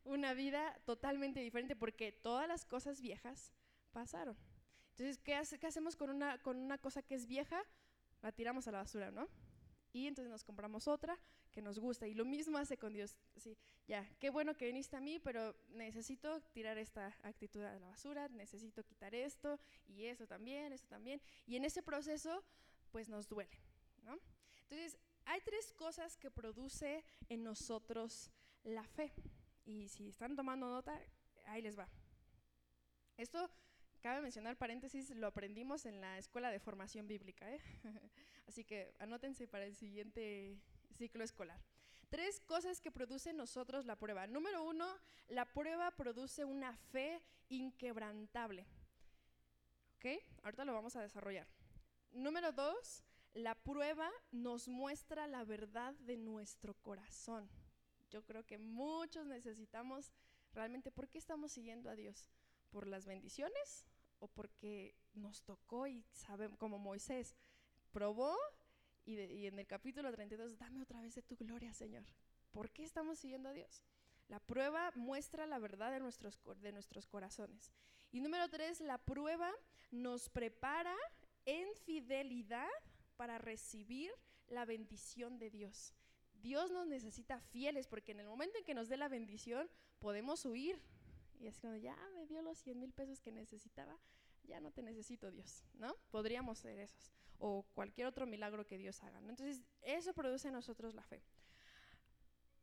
[0.04, 3.54] una vida totalmente diferente porque todas las cosas viejas
[3.92, 4.38] pasaron.
[4.98, 7.64] Entonces, ¿qué, hacemos con una, con una cosa que es vieja?
[8.24, 9.28] La tiramos a la basura, ¿no?
[9.94, 11.20] Y entonces nos compramos otra
[11.52, 12.08] que nos gusta.
[12.08, 13.16] Y lo mismo hace con Dios.
[13.36, 13.56] Sí,
[13.88, 18.28] ya, qué bueno que viniste a mí, pero necesito tirar esta actitud a la basura,
[18.30, 21.22] necesito quitar esto y eso también, eso también.
[21.46, 22.44] Y en ese proceso,
[22.92, 23.60] pues nos duele,
[24.02, 24.18] ¿no?
[24.64, 28.32] Entonces, hay tres cosas que produce en nosotros
[28.64, 29.14] la fe.
[29.64, 31.00] Y si están tomando nota,
[31.46, 31.88] ahí les va.
[33.16, 33.52] Esto,
[34.02, 37.52] cabe mencionar paréntesis, lo aprendimos en la escuela de formación bíblica.
[37.54, 37.60] ¿eh?
[38.48, 40.58] Así que anótense para el siguiente
[40.98, 41.60] ciclo escolar.
[42.10, 44.28] Tres cosas que produce en nosotros la prueba.
[44.28, 44.88] Número uno,
[45.28, 48.66] la prueba produce una fe inquebrantable.
[49.98, 50.06] ¿Ok?
[50.44, 51.48] Ahorita lo vamos a desarrollar.
[52.12, 57.50] Número dos, la prueba nos muestra la verdad de nuestro corazón
[58.10, 60.12] yo creo que muchos necesitamos
[60.54, 62.30] realmente, ¿por qué estamos siguiendo a Dios?
[62.70, 63.86] ¿Por las bendiciones
[64.20, 67.36] o porque nos tocó y sabemos, como Moisés,
[67.92, 68.36] probó
[69.06, 72.04] y, en el capítulo 32, dame otra vez de tu gloria, Señor.
[72.52, 73.82] ¿Por qué estamos siguiendo a Dios?
[74.28, 77.72] La prueba muestra la verdad de nuestros, de nuestros corazones.
[78.12, 79.54] Y número tres, la prueba
[79.92, 80.96] nos prepara
[81.46, 82.68] en fidelidad
[83.16, 84.12] para recibir
[84.48, 85.94] la bendición de Dios.
[86.42, 90.46] Dios nos necesita fieles porque en el momento en que nos dé la bendición podemos
[90.46, 90.82] huir.
[91.40, 93.98] Y es cuando ya me dio los 100 mil pesos que necesitaba,
[94.44, 95.96] ya no te necesito Dios, ¿no?
[96.10, 97.14] Podríamos ser esos.
[97.40, 99.20] O cualquier otro milagro que Dios haga.
[99.20, 101.22] Entonces, eso produce en nosotros la fe.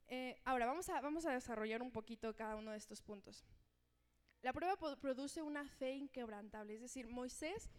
[0.09, 3.45] Eh, ahora, vamos a, vamos a desarrollar un poquito cada uno de estos puntos.
[4.43, 7.71] La prueba produce una fe inquebrantable, es decir, Moisés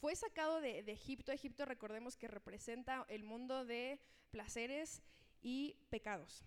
[0.00, 1.32] fue sacado de, de Egipto.
[1.32, 5.02] Egipto, recordemos que representa el mundo de placeres
[5.40, 6.44] y pecados.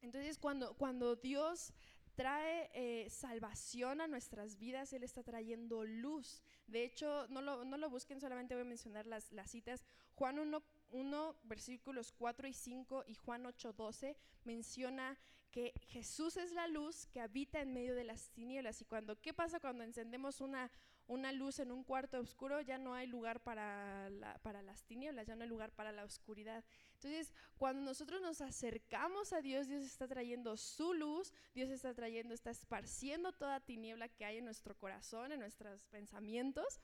[0.00, 1.72] Entonces, cuando, cuando Dios
[2.18, 6.42] trae eh, salvación a nuestras vidas, Él está trayendo luz.
[6.66, 9.84] De hecho, no lo, no lo busquen, solamente voy a mencionar las, las citas.
[10.16, 15.16] Juan 1, 1, versículos 4 y 5 y Juan 8, 12 menciona
[15.52, 18.80] que Jesús es la luz que habita en medio de las tinieblas.
[18.80, 20.72] Y cuando, ¿qué pasa cuando encendemos una,
[21.08, 22.60] una luz en un cuarto oscuro?
[22.60, 24.08] Ya no hay lugar para,
[24.42, 26.64] para las tinieblas, ya no hay lugar para la oscuridad.
[26.94, 32.34] Entonces, cuando nosotros nos acercamos a Dios, Dios está trayendo su luz, Dios está trayendo,
[32.34, 36.80] está esparciendo toda tiniebla que hay en nuestro corazón, en nuestros pensamientos.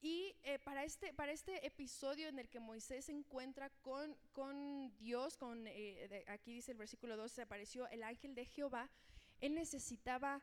[0.00, 4.92] Y eh, para, este, para este episodio en el que Moisés se encuentra con, con
[4.98, 8.90] Dios, con, eh, aquí dice el versículo 2, se apareció el ángel de Jehová,
[9.40, 10.42] él necesitaba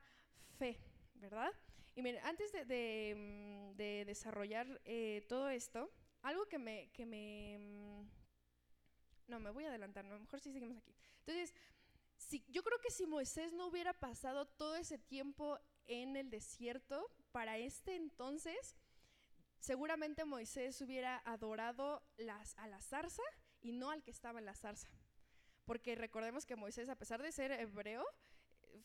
[0.58, 0.80] fe,
[1.16, 1.52] ¿verdad?
[2.00, 7.58] Y miren, antes de, mm, desarrollar eh, todo esto, algo que me, que me...
[7.60, 8.10] Mm,
[9.28, 10.96] no, me voy a adelantar, no, mejor si seguimos aquí.
[11.20, 11.54] Entonces,
[12.16, 17.12] si, yo creo que si Moisés no hubiera pasado todo ese tiempo en el desierto,
[17.34, 18.78] para este entonces,
[19.60, 23.24] seguramente Moisés hubiera adorado las, a la zarza
[23.60, 24.88] y no al que estaba en la zarza.
[25.66, 28.06] Porque recordemos que Moisés, a pesar de ser hebreo,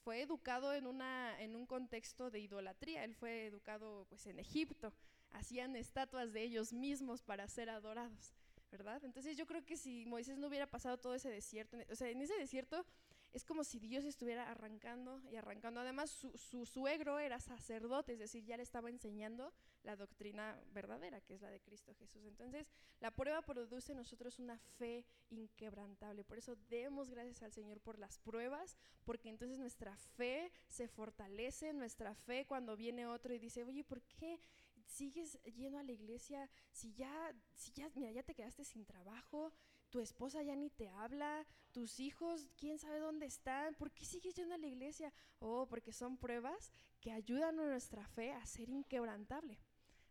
[0.03, 3.05] fue educado en, una, en un contexto de idolatría.
[3.05, 4.93] Él fue educado pues, en Egipto.
[5.31, 8.35] Hacían estatuas de ellos mismos para ser adorados,
[8.71, 9.05] ¿verdad?
[9.05, 12.23] Entonces yo creo que si Moisés no hubiera pasado todo ese desierto, o sea, en
[12.23, 12.87] ese desierto
[13.35, 15.81] es como si Dios estuviera arrancando y arrancando.
[15.81, 21.35] Además, su, suegro era sacerdote, es decir, ya le estaba enseñando la doctrina verdadera, que
[21.35, 22.25] es la de Cristo Jesús.
[22.27, 22.71] Entonces,
[23.01, 26.23] la prueba produce en nosotros una fe inquebrantable.
[26.23, 31.73] Por eso demos gracias al Señor por las pruebas, porque entonces nuestra fe se fortalece,
[31.73, 34.39] nuestra fe cuando viene otro y dice, oye, ¿por qué
[34.87, 39.53] sigues yendo a la iglesia si ya, si ya, mira, ya te quedaste sin trabajo?
[39.95, 44.35] Tu esposa ya ni te habla, tus hijos, quién sabe dónde están, ¿por qué sigues
[44.35, 45.13] yendo a la iglesia?
[45.39, 49.57] Oh, porque son pruebas que ayudan a nuestra fe a ser inquebrantable.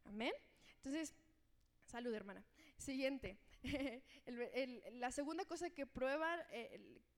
[0.05, 0.31] Amén.
[0.77, 1.13] Entonces,
[1.83, 2.45] salud hermana.
[2.77, 3.37] Siguiente.
[4.93, 6.39] la segunda cosa que prueba,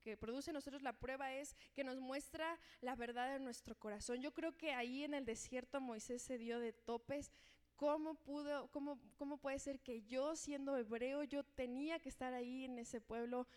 [0.02, 4.24] que produce nosotros la prueba es que nos muestra la verdad de nuestro corazón.
[4.24, 7.32] Yo creo que ahí en el desierto Moisés se dio de topes
[7.76, 12.64] ¿Cómo, pudo, cómo, ¿Cómo puede ser que yo, siendo hebreo, yo tenía que estar ahí
[12.64, 13.48] en ese pueblo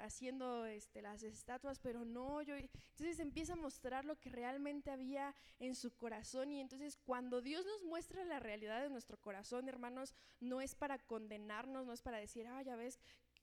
[0.00, 2.56] haciendo este, las estatuas, pero no, yo...
[2.56, 7.64] Entonces empieza a mostrar lo que realmente había en su corazón y entonces cuando Dios
[7.64, 12.18] nos muestra la realidad de nuestro corazón, hermanos, no es para condenarnos, no es para
[12.18, 12.98] decir, ah, ya ves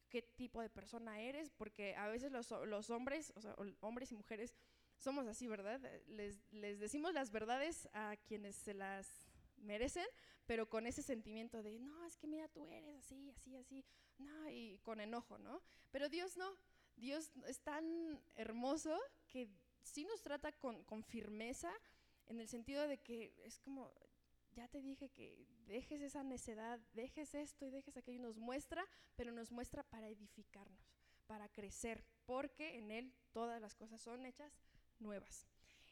[0.10, 4.16] qué tipo de persona eres, porque a veces los, los hombres, o sea, hombres y
[4.16, 4.54] mujeres,
[4.98, 5.80] somos así, ¿verdad?
[6.08, 9.29] Les, les decimos las verdades a quienes se las
[9.62, 10.06] merecen,
[10.46, 13.86] pero con ese sentimiento de, no, es que mira, tú eres así, así, así,
[14.18, 15.62] no, y con enojo, ¿no?
[15.92, 16.52] Pero Dios no,
[16.96, 19.50] Dios es tan hermoso que
[19.84, 21.72] sí nos trata con, con firmeza
[22.28, 23.92] en el sentido de que es como,
[24.56, 29.32] ya te dije que dejes esa necedad, dejes esto y dejes aquello, nos muestra, pero
[29.32, 30.94] nos muestra para edificarnos,
[31.28, 34.52] para crecer, porque en Él todas las cosas son hechas
[35.00, 35.48] nuevas.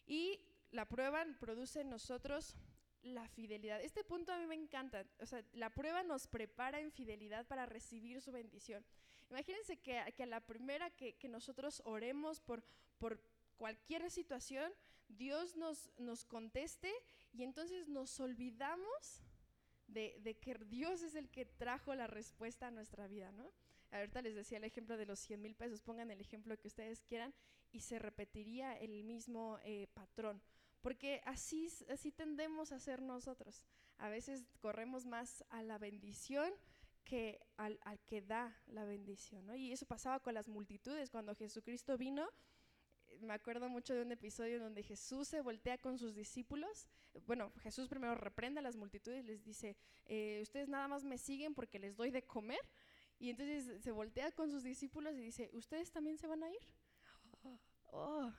[0.06, 0.40] Y
[0.72, 2.56] la prueba produce en nosotros
[3.04, 3.82] la fidelidad.
[3.82, 5.06] Este punto a mí me encanta.
[5.20, 8.86] O sea, la prueba nos prepara en fidelidad para recibir su bendición.
[9.30, 12.64] Imagínense que, que a la primera que, que, nosotros oremos por,
[12.98, 13.22] por
[13.58, 14.72] cualquier situación,
[15.10, 16.94] Dios nos, nos conteste
[17.34, 19.24] y entonces nos olvidamos
[19.88, 23.52] de, de, que Dios es el que trajo la respuesta a nuestra vida, ¿no?
[23.92, 27.02] Ahorita les decía el ejemplo de los 100 mil pesos, pongan el ejemplo que ustedes
[27.04, 27.34] quieran
[27.72, 30.42] y se repetiría el mismo eh, patrón
[30.88, 33.66] porque así, así tendemos a ser nosotros.
[33.98, 36.50] A veces corremos más a la bendición
[37.04, 39.54] que al, que da la bendición.
[39.58, 41.10] Y eso pasaba con las multitudes.
[41.10, 42.30] Cuando Jesucristo vino,
[43.20, 46.88] me acuerdo mucho de un episodio donde Jesús se voltea con sus discípulos.
[47.26, 51.54] Bueno, Jesús primero reprende a las multitudes, les dice, eh, ustedes nada más me siguen
[51.54, 52.62] porque les doy de comer.
[53.20, 56.62] Y entonces se voltea con sus discípulos y dice, ¿ustedes también se van a ir?
[57.90, 58.32] Oh,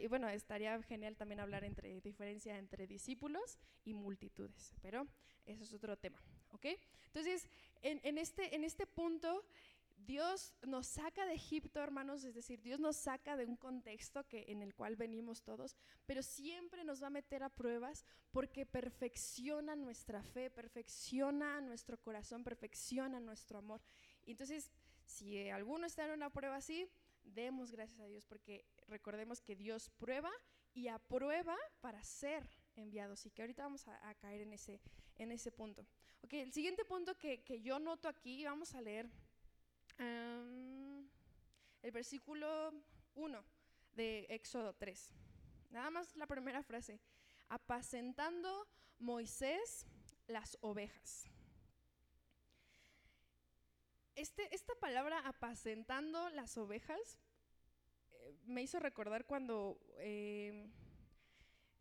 [0.00, 5.06] y bueno, estaría genial también hablar entre diferencia entre discípulos y multitudes, pero
[5.46, 6.66] eso es otro tema, ¿ok?
[7.06, 7.48] Entonces,
[7.82, 9.44] en, este, en este punto,
[9.96, 14.44] Dios nos saca de Egipto, hermanos, es decir, Dios nos saca de un contexto que,
[14.48, 19.76] en el cual venimos todos, pero siempre nos va a meter a pruebas porque perfecciona
[19.76, 23.80] nuestra fe, perfecciona nuestro corazón, perfecciona nuestro amor.
[24.26, 24.70] Entonces,
[25.04, 26.88] si alguno está en una prueba así,
[27.24, 30.30] demos gracias a Dios porque recordemos que Dios prueba
[30.74, 34.80] y aprueba para ser enviados y que ahorita vamos a, caer en ese,
[35.16, 35.86] en ese punto.
[36.22, 39.10] Ok, el siguiente punto que, que yo noto aquí, vamos a leer
[41.82, 42.72] el versículo
[43.14, 43.44] 1
[43.92, 45.10] de Éxodo 3.
[45.70, 47.00] Nada más la primera frase.
[47.48, 48.66] Apacentando
[48.98, 49.86] Moisés
[50.26, 51.28] las ovejas.
[54.14, 57.18] Este, esta palabra apacentando las ovejas
[58.44, 60.68] me hizo recordar cuando eh,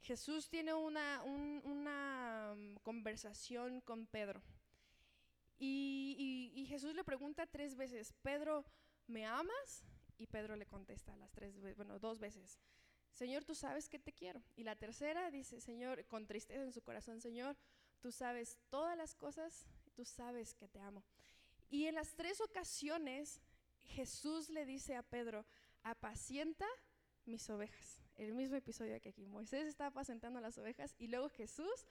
[0.02, 4.42] Jesús tiene una, mm, conversación con Pedro.
[5.58, 8.64] Y, Jesús le pregunta tres veces, Pedro,
[9.08, 9.84] ¿me amas?
[10.20, 12.60] Y Pedro le contesta las tres bueno, dos veces,
[13.12, 14.42] Señor, tú sabes que te quiero.
[14.56, 17.58] Y la tercera dice, Señor, con tristeza en su corazón, Señor,
[18.02, 19.66] tú sabes todas las cosas,
[19.96, 21.04] tú sabes que te amo.
[21.70, 23.42] Y en las tres ocasiones
[23.84, 25.46] Jesús le dice a Pedro,
[25.84, 26.66] apacienta
[27.26, 28.02] mis ovejas.
[28.16, 29.26] El mismo episodio que aquí.
[29.26, 31.86] Moisés estaba apacentando las ovejas y luego Jesús,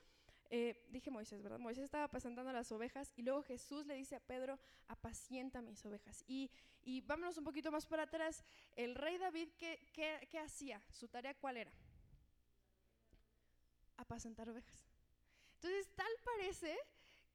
[0.50, 1.58] eh, dije Moisés, ¿verdad?
[1.58, 6.24] Moisés estaba apacentando las ovejas y luego Jesús le dice a Pedro, apacienta mis ovejas.
[6.26, 6.50] Y,
[6.82, 8.44] y vámonos un poquito más para atrás.
[8.76, 10.82] El rey David, ¿qué, qué, qué hacía?
[10.90, 11.72] ¿Su tarea cuál era?
[13.96, 14.84] Apacentar ovejas.
[15.54, 16.76] Entonces, tal parece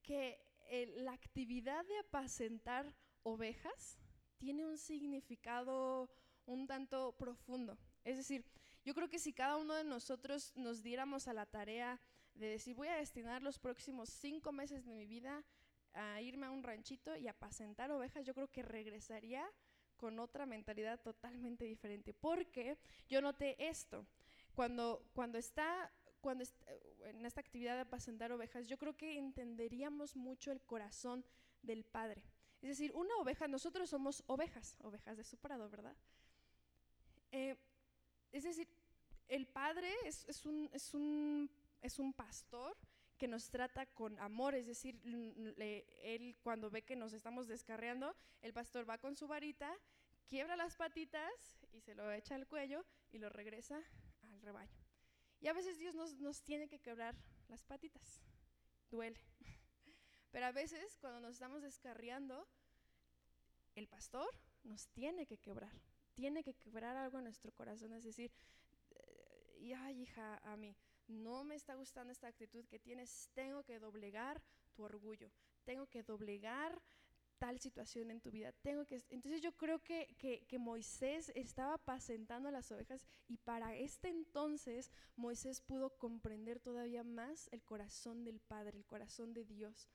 [0.02, 3.98] que eh, la actividad de apacentar ovejas
[4.38, 6.10] tiene un significado
[6.46, 7.78] un tanto profundo.
[8.04, 8.46] Es decir,
[8.84, 12.02] yo creo que si cada uno de nosotros nos diéramos a la tarea
[12.34, 15.44] de decir, voy a destinar los próximos cinco meses de mi vida
[15.94, 19.48] a irme a un ranchito y apacentar ovejas, yo creo que regresaría
[19.96, 22.14] con otra mentalidad totalmente diferente.
[22.14, 24.06] Porque yo noté esto,
[24.54, 25.92] cuando, cuando está
[26.24, 26.46] cuando
[27.04, 31.24] en esta actividad de apacentar ovejas, yo creo que entenderíamos mucho el corazón
[31.62, 32.24] del Padre.
[32.62, 35.96] Es decir, una oveja, nosotros somos ovejas, ovejas de su prado, ¿verdad?
[37.34, 37.58] Eh,
[38.32, 38.70] es decir,
[39.28, 42.78] el Padre es, es, un, es, un, es un pastor
[43.18, 48.54] que nos trata con amor, es decir, él cuando ve que nos estamos descarriando, el
[48.54, 49.78] pastor va con su varita,
[50.26, 53.82] quiebra las patitas y se lo echa al cuello y lo regresa
[54.24, 54.83] al rebaño.
[55.44, 57.16] Y a veces Dios nos, nos tiene que quebrar
[57.50, 58.24] las patitas.
[58.90, 59.20] Duele.
[60.32, 62.48] Pero a veces cuando nos estamos descarriando,
[63.76, 65.74] el pastor nos tiene que quebrar.
[66.14, 67.92] Tiene que quebrar algo en nuestro corazón.
[67.92, 68.32] Es decir,
[68.92, 70.78] eh, y ay, hija, a mí
[71.08, 73.30] no me está gustando esta actitud que tienes.
[73.34, 74.42] Tengo que doblegar
[74.74, 75.30] tu orgullo.
[75.66, 76.82] Tengo que doblegar
[77.44, 78.54] tal situación en tu vida.
[78.62, 84.08] Tengo que, entonces yo creo que, que, Moisés estaba apacentando las ovejas y para este
[84.08, 89.90] entonces Moisés pudo comprender todavía más el corazón del Padre, el corazón de Dios.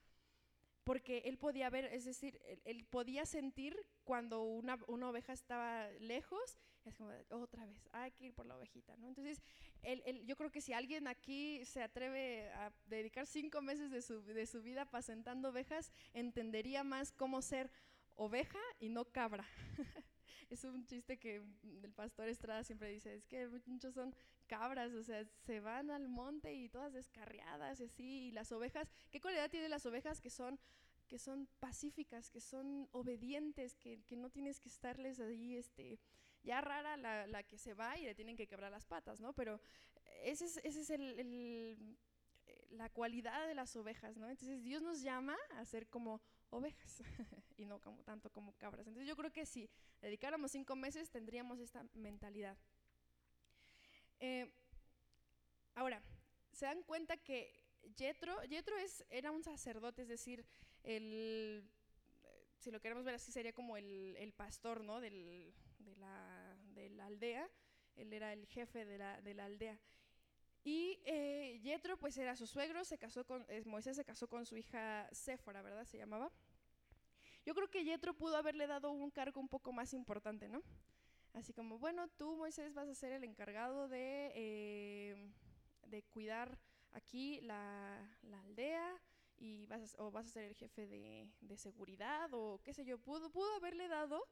[0.85, 6.59] Porque él podía ver, es decir, él, podía sentir cuando una, una, oveja estaba lejos,
[6.85, 9.09] es como, otra vez, hay que ir por la ovejita, ¿no?
[9.09, 9.43] Entonces,
[9.83, 14.23] él, yo creo que si alguien aquí se atreve a dedicar cinco meses de su,
[14.23, 17.71] de su vida apacentando ovejas, entendería más cómo ser
[18.17, 19.47] oveja y no cabra.
[20.51, 21.43] es un chiste que
[21.83, 24.15] el pastor Estrada siempre dice, es que muchos son
[24.47, 28.89] cabras, o sea, se van al monte y todas descarriadas y así, y las ovejas,
[29.11, 30.59] ¿qué cualidad tienen las ovejas que son
[31.09, 35.99] que son pacíficas, que son obedientes, que, que no tienes que estarles ahí este,
[36.43, 39.33] ya rara la, que se va y le tienen que quebrar las patas, ¿no?
[39.33, 39.61] Pero
[40.23, 41.97] ese es, el,
[42.71, 44.29] la cualidad de las ovejas, ¿no?
[44.29, 46.21] Entonces Dios nos llama a ser como
[46.51, 47.03] ovejas
[47.57, 48.87] y no como, tanto como cabras.
[48.87, 49.69] Entonces yo creo que si
[50.01, 52.57] dedicáramos cinco meses tendríamos esta mentalidad.
[54.21, 54.51] Eh,
[55.75, 56.03] ahora,
[56.53, 57.55] se dan cuenta que
[57.97, 60.45] Jetro es, era un sacerdote, es decir,
[60.83, 61.65] el,
[62.59, 65.01] si lo queremos ver así, sería como el, pastor ¿no?
[65.99, 67.49] La, de la aldea,
[67.97, 69.79] él era el jefe de la, de la aldea.
[70.65, 74.57] Y eh, Yetro, pues era su suegro, se casó con, Moisés se casó con su
[74.57, 75.85] hija Séfora, ¿verdad?
[75.85, 76.31] Se llamaba.
[77.45, 80.63] Yo creo que Yetro pudo haberle dado un cargo un poco más importante, ¿no?
[81.33, 85.33] Así como, bueno, tú, Moisés, vas a ser el encargado de, eh,
[85.87, 86.59] de cuidar
[86.93, 89.01] aquí la, la aldea
[89.39, 92.85] y vas a, o vas a ser el jefe de, de, seguridad o qué sé
[92.85, 92.99] yo.
[92.99, 94.27] Pudo, pudo haberle dado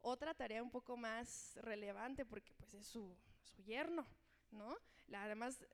[0.00, 4.06] otra tarea un poco más relevante porque pues es su, su yerno,
[4.50, 4.76] ¿no?
[5.12, 5.64] Además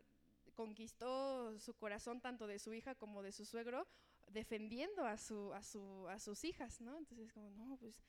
[0.55, 3.87] conquistó su corazón tanto de su hija como de su suegro
[4.29, 6.97] defendiendo a, su, a, su, a sus hijas, ¿no?
[6.97, 8.03] Entonces como, no, pues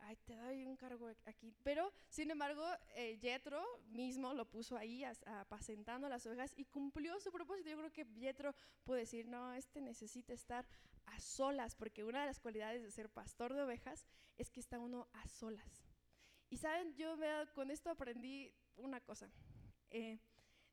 [0.00, 1.54] ay, te doy un cargo aquí.
[1.62, 7.30] Pero, sin embargo, eh, Jethro mismo lo puso ahí apacentando las ovejas y cumplió su
[7.30, 7.70] propósito.
[7.70, 10.66] Yo creo que Jethro puede decir, no, este necesita estar
[11.06, 14.78] a solas, porque una de las cualidades de ser pastor de ovejas es que está
[14.78, 15.84] uno a solas.
[16.50, 17.16] Y saben, yo
[17.54, 19.30] con esto aprendí una cosa.
[19.90, 20.18] Eh,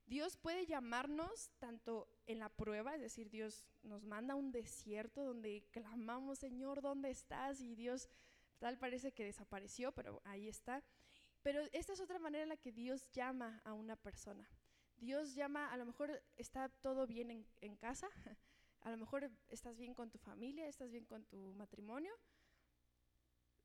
[0.06, 5.24] Dios puede llamarnos tanto en la prueba, es decir, Dios nos manda a un desierto
[5.24, 7.62] donde clamamos, Señor, ¿dónde estás?
[7.62, 8.10] Y Dios
[8.58, 10.84] tal parece que desapareció, pero ahí está.
[11.44, 14.50] Pero esta es otra manera en la que Dios llama a una persona.
[14.98, 18.10] Dios llama, a lo mejor está todo bien en, en casa,
[18.82, 22.14] a lo mejor estás bien con tu familia, estás bien con tu matrimonio.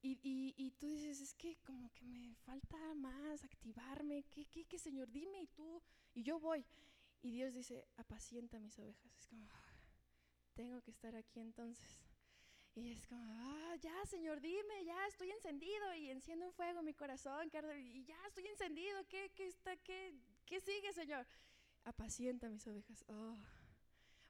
[0.02, 0.18] Y,
[0.58, 4.24] y, tú dices, es que como que me falta más activarme.
[4.24, 5.10] ¿Qué, qué, qué, Señor?
[5.10, 5.82] Dime y tú.
[6.12, 6.66] Y yo voy.
[7.22, 9.16] Y Dios dice, apacienta mis ovejas.
[9.16, 9.48] Es como,
[10.52, 12.02] tengo que estar aquí entonces.
[12.74, 16.84] Y es como, ah, ya, Señor, dime, ya estoy encendido y enciendo un fuego en
[16.84, 19.06] mi corazón, y ya estoy encendido.
[19.08, 20.12] ¿Qué, qué, está, qué,
[20.44, 21.26] qué sigue, Señor?
[21.84, 23.04] Apacienta mis ovejas.
[23.08, 23.38] Oh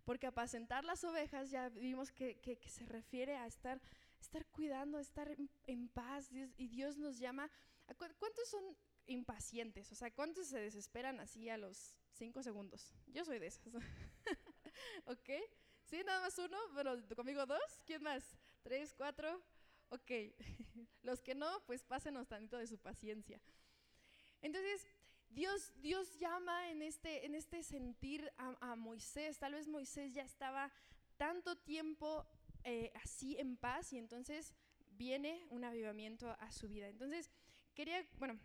[0.04, 3.80] porque apacentar las ovejas ya vimos que, que- que se refiere a estar,
[4.20, 7.50] estar cuidando, estar en, en paz, Dios- y Dios nos llama.
[7.86, 8.64] ¿a cu- ¿Cuántos son
[9.06, 9.90] impacientes?
[9.92, 12.92] O sea, ¿cuántos se desesperan así a los cinco segundos?
[13.06, 13.64] Yo soy de esas.
[15.06, 15.30] ¿Ok?
[15.84, 16.02] ¿Sí?
[16.04, 17.60] Nada más uno, pero conmigo dos.
[17.86, 18.24] ¿Quién más?
[18.62, 19.42] ¿Tres, cuatro?
[19.90, 20.10] Ok.
[21.02, 23.40] Los que no, pues pásenos tantito de su paciencia.
[24.40, 24.86] Entonces,
[25.34, 29.38] Dios, llama en este, en este sentir a, a Moisés.
[29.38, 30.72] Tal vez Moisés ya estaba
[31.16, 32.24] tanto tiempo
[32.62, 34.54] eh, así en paz y entonces
[34.90, 36.88] viene un avivamiento a su vida.
[36.88, 37.30] Entonces,
[37.74, 38.38] quería, bueno,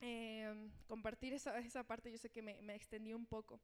[0.00, 2.10] eh, compartir esa, esa parte.
[2.10, 3.60] Yo sé que me, me extendí un poco.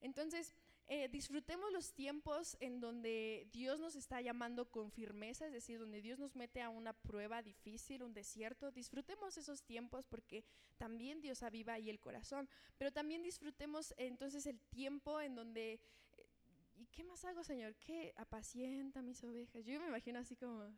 [0.00, 0.54] Entonces,
[0.88, 6.00] eh, disfrutemos los tiempos en donde Dios nos está llamando con firmeza, es decir, donde
[6.00, 8.70] Dios nos mete a una prueba difícil, un desierto.
[8.70, 10.44] Disfrutemos esos tiempos porque
[10.78, 12.48] también Dios aviva ahí el corazón.
[12.78, 15.72] Pero también disfrutemos eh, entonces el tiempo en donde...
[15.72, 15.80] eh,
[16.76, 17.74] ¿Y qué más hago, Señor?
[17.76, 18.12] ¿Qué?
[18.16, 19.64] Apacienta mis ovejas.
[19.64, 20.68] Yo me imagino así como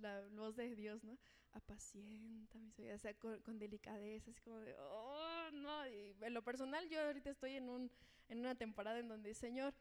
[0.00, 1.16] la voz de Dios, ¿no?
[1.52, 5.84] Apacienta mis ovejas, o sea, con, con delicadeza, así como de, oh, no.
[5.84, 7.90] En lo personal, yo ahorita estoy en, un,
[8.28, 9.74] en una temporada en donde, Señor,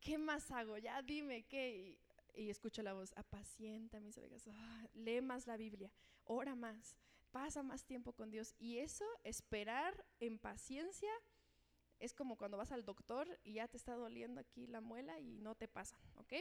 [0.00, 0.78] ¿qué más hago?
[0.78, 1.98] Ya dime qué.
[2.34, 5.90] Y, escucho la voz, apacienta mis ovejas, ah, lee más la Biblia,
[6.22, 6.96] ora más,
[7.32, 8.54] pasa más tiempo con Dios.
[8.60, 11.10] Y eso, esperar en paciencia,
[11.98, 15.38] es como cuando vas al doctor y ya te está doliendo aquí la muela y
[15.38, 16.34] no te pasa, ¿ok?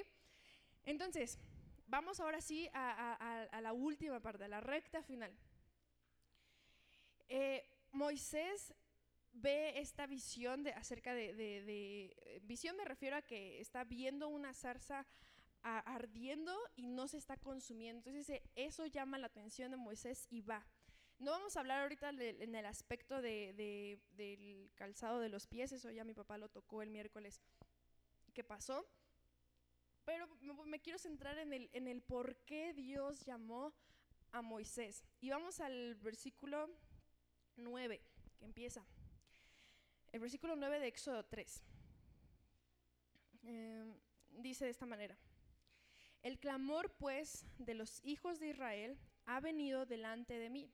[0.86, 1.40] Entonces,
[1.88, 5.36] vamos ahora sí a la última parte, a la recta final.
[7.30, 8.74] Eh, Moisés
[9.34, 14.54] ve esta visión de, acerca de, de- visión me refiero a que está viendo una
[14.54, 15.06] zarza
[15.64, 18.00] ardiendo y no se está consumiendo.
[18.00, 20.66] Entonces dice, eso llama la atención de Moisés y va.
[21.20, 25.72] No vamos a hablar ahorita en el aspecto de- de- del calzado de los pies,
[25.72, 27.42] eso ya mi papá lo tocó el miércoles
[28.34, 28.88] que pasó.
[30.06, 33.74] Pero me, me quiero centrar en el, en el por qué Dios llamó
[34.32, 35.04] a Moisés.
[35.20, 36.70] Y vamos al versículo
[37.58, 38.02] 9,
[38.38, 38.86] que empieza.
[40.12, 41.64] El versículo 9 de Éxodo 3.
[43.44, 43.94] Eh,
[44.30, 45.18] dice de esta manera.
[46.24, 50.72] El clamor, pues, de los hijos de Israel ha venido delante de mí,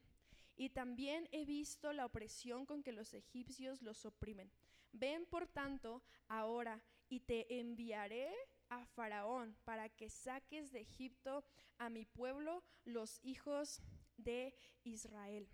[0.55, 4.51] y también he visto la opresión con que los egipcios los oprimen.
[4.91, 8.34] Ven, por tanto, ahora, y te enviaré
[8.69, 11.43] a Faraón para que saques de Egipto
[11.77, 13.81] a mi pueblo, los hijos
[14.17, 15.47] de Israel.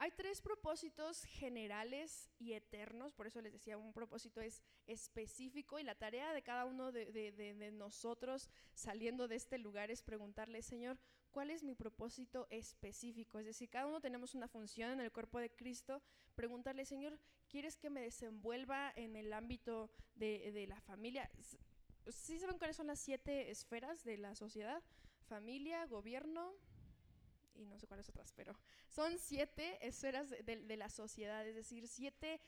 [0.00, 5.82] Hay tres propósitos generales y eternos, por eso les decía, un propósito es específico y
[5.82, 11.00] la tarea de cada uno de, nosotros saliendo de este lugar es preguntarle, Señor,
[11.32, 13.40] ¿cuál es mi propósito específico?
[13.40, 16.00] Es decir, cada uno tenemos una función en el cuerpo de Cristo,
[16.36, 17.18] preguntarle, Señor,
[17.48, 21.28] ¿quieres que me desenvuelva en el ámbito de, la familia?
[22.06, 24.80] ¿Sí saben cuáles son las siete esferas de la sociedad?
[25.26, 26.54] Familia, gobierno
[27.58, 31.86] y no sé cuáles otras, pero son siete esferas de, de- la sociedad, es decir,
[31.88, 32.40] siete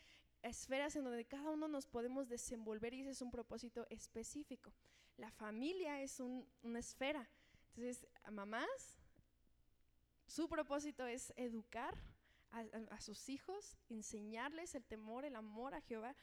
[0.43, 4.73] esferas en donde cada uno nos podemos desenvolver y ese es un propósito específico.
[5.17, 7.29] La familia es un- una esfera.
[7.75, 8.99] Entonces, mamás,
[10.27, 11.95] su propósito es educar
[12.53, 16.17] a, sus hijos, enseñarles el temor, el amor a Jehová.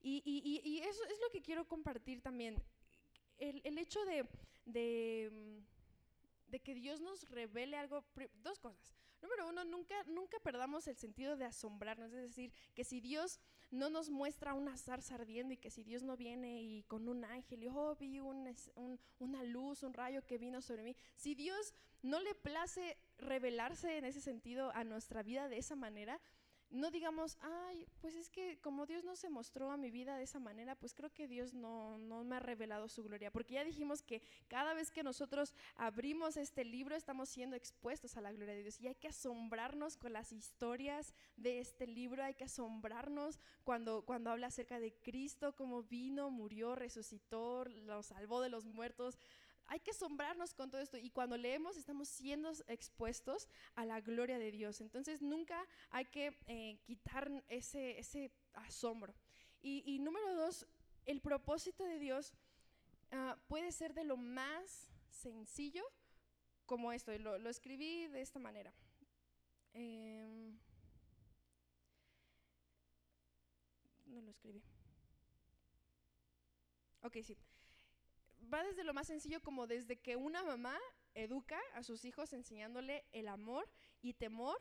[0.00, 2.56] Y, y- eso es lo que quiero compartir también.
[3.38, 4.26] El, el hecho de,
[6.52, 8.94] de que Dios nos revele algo, dos cosas.
[9.22, 13.40] Número uno, nunca, nunca perdamos el sentido de asombrarnos, es decir, que si Dios
[13.70, 17.24] no nos muestra una zarza ardiendo y que si Dios no viene y con un
[17.24, 18.54] ángel y oh, vi un-
[19.18, 21.72] una luz, un rayo que vino sobre mí, si Dios
[22.02, 26.20] no le place revelarse en ese sentido a nuestra vida de esa manera,
[26.72, 30.24] no digamos, ay, pues es que como Dios no se mostró a mi vida de
[30.24, 33.30] esa manera, pues creo que Dios no, no me ha revelado su gloria.
[33.30, 38.22] Porque ya dijimos que cada vez que nosotros abrimos este libro estamos siendo expuestos a
[38.22, 38.80] la gloria de Dios.
[38.80, 44.30] Y hay que asombrarnos con las historias de este libro, hay que asombrarnos cuando, cuando
[44.30, 49.18] habla acerca de Cristo, cómo vino, murió, resucitó, lo salvó de los muertos.
[49.72, 54.38] Hay que asombrarnos con todo esto y cuando leemos estamos siendo expuestos a la gloria
[54.38, 54.82] de Dios.
[54.82, 59.14] Entonces nunca hay que eh, quitar ese, asombro.
[59.62, 60.66] Y, número dos,
[61.06, 62.34] el propósito de Dios
[63.12, 65.84] ah, puede ser de lo más sencillo
[66.66, 67.16] como esto.
[67.18, 68.74] Lo, lo escribí de esta manera.
[69.72, 70.58] Em,
[74.04, 74.62] no lo escribí.
[77.00, 77.38] Ok, sí.
[78.52, 80.78] Va desde lo más sencillo como desde que una mamá
[81.14, 83.68] educa a sus hijos enseñándole el amor
[84.00, 84.56] y temor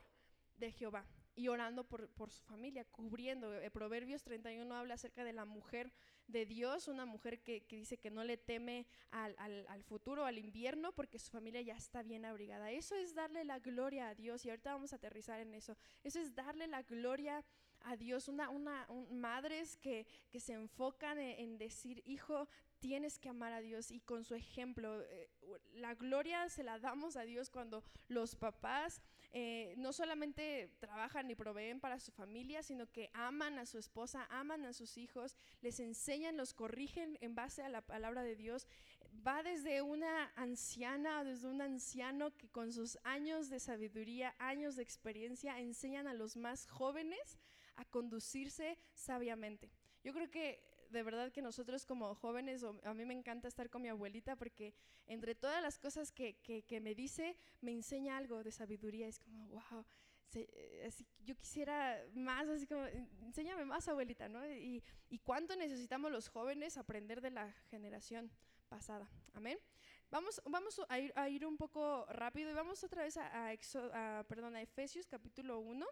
[0.56, 1.06] de Jehová.
[1.34, 3.54] y orando por, por su familia, cubriendo.
[3.54, 5.94] Eh, Proverbios 31 habla acerca de la mujer
[6.28, 10.38] de Dios, una mujer que, que dice que no le teme al, al, futuro, al
[10.38, 12.70] invierno, porque su familia ya está bien abrigada.
[12.72, 15.78] Eso es darle la gloria a Dios y ahorita vamos a aterrizar en eso.
[16.04, 17.44] Eso es darle la gloria
[17.80, 22.50] a Dios, una, una un- madres que, que se enfocan en, en decir, hijo,
[22.82, 25.30] tienes que amar a Dios y con su ejemplo, eh,
[25.76, 29.02] la gloria se la damos a Dios cuando los papás
[29.34, 34.28] eh, no solamente trabajan y proveen para su familia, sino que aman a su esposa,
[34.32, 38.68] aman a sus hijos, les enseñan, los corrigen en base a la palabra de Dios.
[39.26, 44.84] Va desde una anciana, desde un anciano que con sus años de sabiduría, años de
[44.84, 47.38] experiencia, enseñan a los más jóvenes
[47.76, 49.72] a conducirse sabiamente.
[50.04, 53.82] Yo creo que de verdad que nosotros como jóvenes, a mí me encanta estar con
[53.82, 54.74] mi abuelita porque
[55.08, 59.08] entre todas las cosas que, que- que me dice, me enseña algo de sabiduría.
[59.08, 59.86] Es como, wow,
[60.28, 64.46] se- eh, así, yo quisiera más, así como, "En- enséñame más, abuelita, ¿no?
[64.50, 68.32] Y, y cuánto necesitamos los jóvenes aprender de la generación
[68.70, 69.10] pasada.
[69.34, 69.58] Amén.
[70.10, 73.54] Vamos, vamos a, ir, a ir un poco rápido y vamos otra vez a, a
[73.54, 75.86] Exo- a, perdón, a Efesios capítulo 1.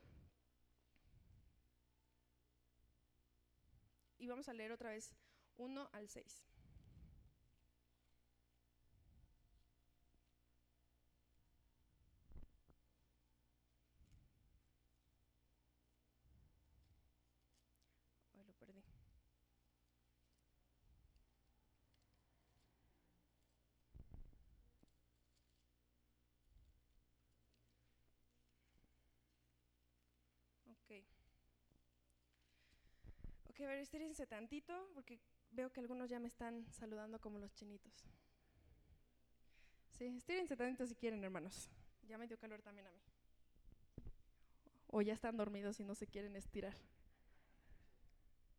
[4.20, 5.16] Y vamos a leer otra vez
[5.58, 6.44] 1 al 6.
[18.36, 18.84] Ay, lo perdí.
[30.72, 31.04] Ok.
[33.60, 35.20] Ok, a ver, estírense tantito porque
[35.52, 37.92] veo que algunos ya me están saludando como los chinitos.
[39.90, 41.70] Sí, estírense tantito si quieren, hermanos.
[42.08, 43.02] Ya me dio calor también a mí.
[44.88, 46.74] O ya están dormidos y no se quieren estirar.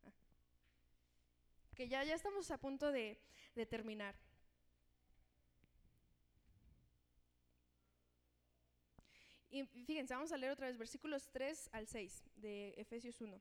[0.05, 0.13] Ah.
[1.75, 3.19] Que ya, ya estamos a punto de,
[3.55, 4.15] de terminar.
[9.49, 13.41] Y fíjense, vamos a leer otra vez versículos 3 al 6 de Efesios 1.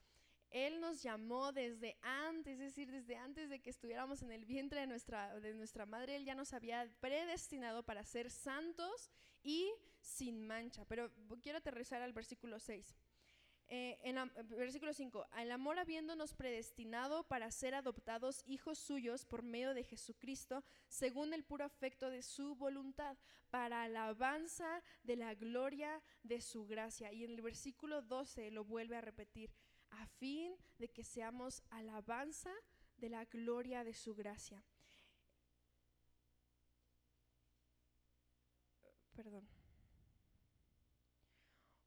[0.51, 4.81] Él nos llamó desde antes, es decir, desde antes de que estuviéramos en el vientre
[4.81, 9.09] de nuestra, de nuestra madre, Él ya nos había predestinado para ser santos
[9.43, 9.71] y
[10.01, 10.85] sin mancha.
[10.85, 11.09] Pero
[11.41, 12.95] quiero aterrizar al versículo 6.
[13.73, 14.17] Eh, en
[14.49, 20.61] versículo 5, al amor habiéndonos predestinado para ser adoptados hijos suyos por medio de Jesucristo,
[20.89, 23.17] según el puro afecto de su voluntad,
[23.49, 27.13] para alabanza de la gloria de su gracia.
[27.13, 29.53] Y en el versículo 12 lo vuelve a repetir,
[29.91, 32.51] a fin de que seamos alabanza
[32.97, 34.63] de la gloria de su gracia.
[39.15, 39.47] Perdón.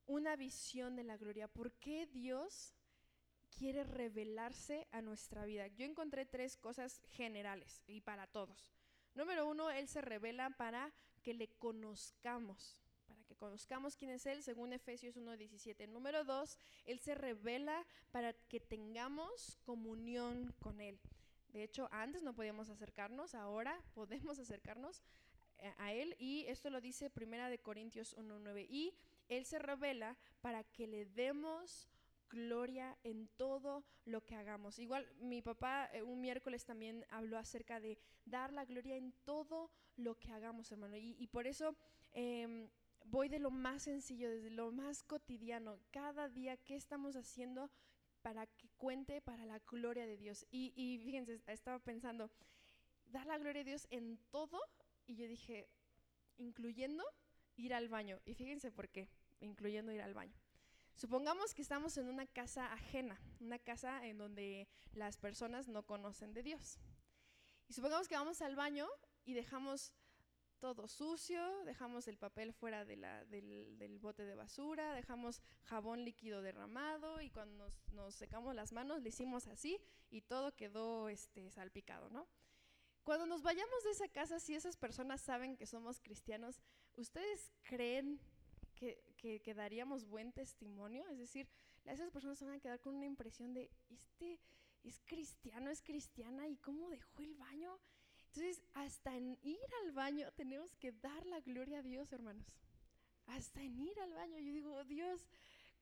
[0.07, 1.49] Una visión de la gloria.
[1.49, 2.75] ¿Por qué Dios
[3.57, 5.67] quiere revelarse a nuestra vida?
[5.69, 8.71] Yo encontré tres cosas generales y para todos.
[9.15, 10.93] Número uno, Él se revela para
[11.23, 12.79] que le conozcamos,
[13.45, 15.87] conozcamos quién es Él, según Efesios 1.17.
[15.87, 20.99] Número dos, Él se revela para que tengamos comunión con Él.
[21.53, 25.03] De hecho, antes no podíamos acercarnos, ahora podemos acercarnos
[25.59, 28.67] eh, a Él y esto lo dice Primera de Corintios 1.9.
[28.71, 28.95] Y
[29.29, 31.91] Él se revela para que le demos
[32.31, 34.79] gloria en todo lo que hagamos.
[34.79, 39.71] Igual mi papá eh, un miércoles también habló acerca de dar la gloria en todo
[39.97, 40.97] lo que hagamos, hermano.
[40.97, 41.77] Y, y por eso
[42.15, 42.71] em,
[43.05, 47.71] voy de lo más sencillo, desde lo más cotidiano, cada día, ¿qué estamos haciendo
[48.23, 50.47] para que cuente para la gloria de Dios?
[50.51, 52.31] Y, y fíjense, estaba pensando,
[53.07, 54.61] dar la gloria a Dios en todo,
[55.07, 55.69] y yo dije,
[56.39, 57.05] incluyendo
[57.57, 58.21] ir al baño.
[58.25, 59.09] Y fíjense por qué,
[59.41, 60.35] incluyendo ir al baño.
[60.95, 66.33] Supongamos que estamos en una casa ajena, una casa en donde las personas no conocen
[66.33, 66.79] de Dios.
[67.69, 68.89] Y supongamos que vamos al baño
[69.25, 69.93] y dejamos
[70.65, 76.07] todo sucio, dejamos el papel fuera de la- del, del bote de basura, dejamos jabón
[76.07, 79.79] líquido derramado y cuando nos, nos secamos las manos le hicimos así
[80.11, 82.27] y todo quedó este, salpicado, ¿no?
[83.03, 86.63] Cuando nos vayamos de esa casa, si esas personas saben que somos cristianos,
[86.97, 88.19] ¿ustedes creen
[88.75, 91.07] que, que, que daríamos buen testimonio?
[91.09, 91.47] Es decir,
[91.85, 94.41] esas personas van a quedar con una impresión de, este
[94.83, 97.79] es cristiano, es cristiana, ¿y cómo dejó el baño
[98.35, 102.45] Entonces, hasta en ir al baño tenemos que dar la gloria a Dios, hermanos.
[103.27, 104.39] Hasta en ir al baño.
[104.41, 105.25] Yo digo, Dios,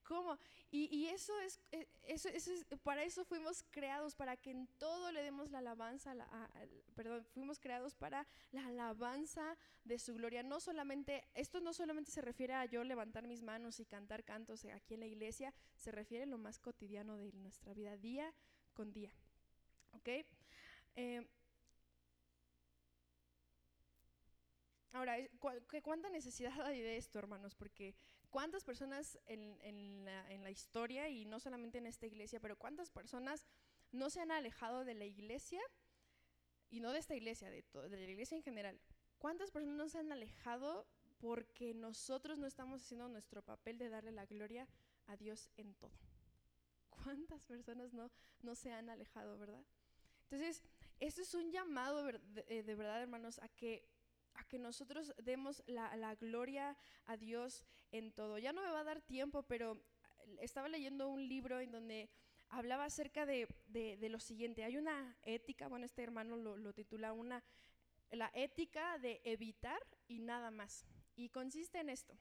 [0.03, 0.37] ¿Cómo?
[0.69, 5.21] Y, eso, es, eh, eso, es, para eso fuimos creados, para que en todo le
[5.21, 6.13] demos la alabanza,
[6.95, 10.43] perdón, fuimos creados para la alabanza de su gloria.
[10.43, 14.65] No solamente, esto no solamente se refiere a yo levantar mis manos y cantar cantos
[14.65, 18.33] aquí en la iglesia, se refiere a lo más cotidiano de nuestra vida, día
[18.73, 19.13] con día.
[19.93, 20.09] ¿Ok?
[20.95, 21.25] Eh,
[24.93, 25.17] ahora,
[25.83, 27.55] ¿cuánta necesidad hay de esto, hermanos?
[27.55, 27.95] Porque
[28.33, 33.45] ¿Cuántas personas en, la, historia, y no solamente en esta iglesia, pero cuántas personas
[33.91, 35.61] no se han alejado de la iglesia,
[36.71, 38.81] y no de esta iglesia, de, de la iglesia en general?
[39.19, 40.87] ¿Cuántas personas no se han alejado
[41.19, 44.67] porque nosotros no estamos haciendo nuestro papel de darle la gloria
[45.05, 45.93] a Dios en todo?
[46.89, 48.09] ¿Cuántas personas no,
[48.41, 49.63] no se han alejado, verdad?
[50.23, 50.63] Entonces,
[50.99, 53.92] esto es un llamado de, de verdad, hermanos, a que
[54.35, 58.37] a que nosotros demos la, gloria a Dios en todo.
[58.37, 59.81] Ya no me va a dar tiempo, pero
[60.39, 62.09] estaba leyendo un libro en donde
[62.49, 63.47] hablaba acerca de,
[64.09, 64.63] lo siguiente.
[64.63, 67.43] Hay una ética, bueno, este hermano lo, titula una,
[68.11, 70.85] la ética de evitar y nada más.
[71.15, 72.17] Y consiste en esto.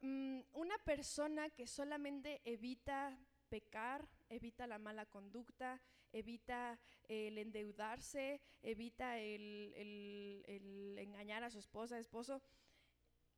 [0.00, 3.18] Mm, una persona que solamente evita
[3.48, 5.80] pecar, evita la mala conducta,
[6.12, 6.78] evita
[7.08, 12.42] el endeudarse, evita el, engañar a su esposa, esposo,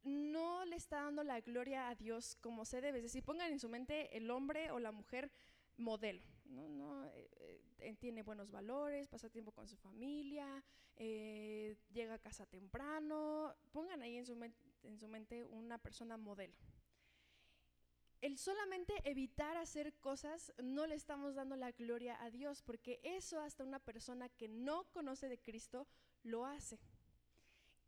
[0.03, 2.99] no le está dando la gloria a Dios como se debe.
[2.99, 5.31] Es decir, pongan en su mente el hombre o la mujer
[5.77, 6.23] modelo.
[6.47, 7.07] ¿no?
[7.07, 10.65] Eh, eh, tiene buenos valores, pasa tiempo con su familia,
[10.97, 13.55] eh, llega a casa temprano.
[13.73, 14.33] Pongan ahí en su,
[14.83, 16.57] en su mente una persona modelo
[18.21, 23.41] el solamente evitar hacer cosas no le estamos dando la gloria a Dios, porque eso
[23.41, 25.87] hasta una persona que no conoce de Cristo
[26.23, 26.79] lo hace.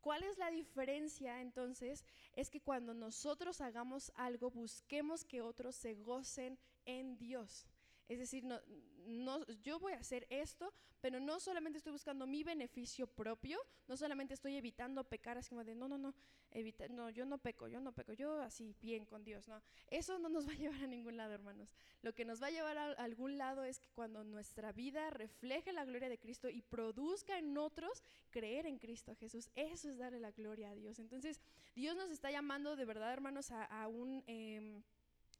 [0.00, 2.04] ¿Cuál es la diferencia entonces?
[2.32, 7.66] Es que cuando nosotros hagamos algo, busquemos que otros se gocen en Dios.
[8.12, 13.06] Es decir, no, yo voy a hacer esto, pero no solamente estoy buscando mi beneficio
[13.06, 13.58] propio,
[13.88, 16.14] no solamente estoy evitando pecar así como de, no, no, no,
[16.50, 19.62] evita, no, yo no peco, yo no peco, yo así bien con Dios, no.
[19.88, 21.74] Eso no nos va a llevar a ningún lado, hermanos.
[22.02, 25.72] Lo que nos va a llevar a, algún lado es que cuando nuestra vida refleje
[25.72, 30.20] la gloria de Cristo y produzca en otros creer en Cristo Jesús, eso es darle
[30.20, 30.98] la gloria a Dios.
[30.98, 31.40] Entonces,
[31.74, 34.82] Dios nos está llamando de verdad, hermanos, a, un, em,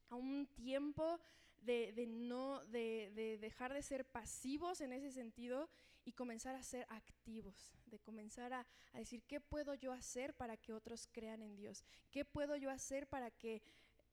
[0.09, 1.20] a un tiempo
[1.63, 5.69] de, no, de, dejar de ser pasivos en ese sentido
[6.05, 10.73] y comenzar a ser activos, de comenzar a, decir, ¿qué puedo yo hacer para que
[10.73, 11.85] otros crean en Dios?
[12.11, 13.63] ¿Qué puedo yo hacer para que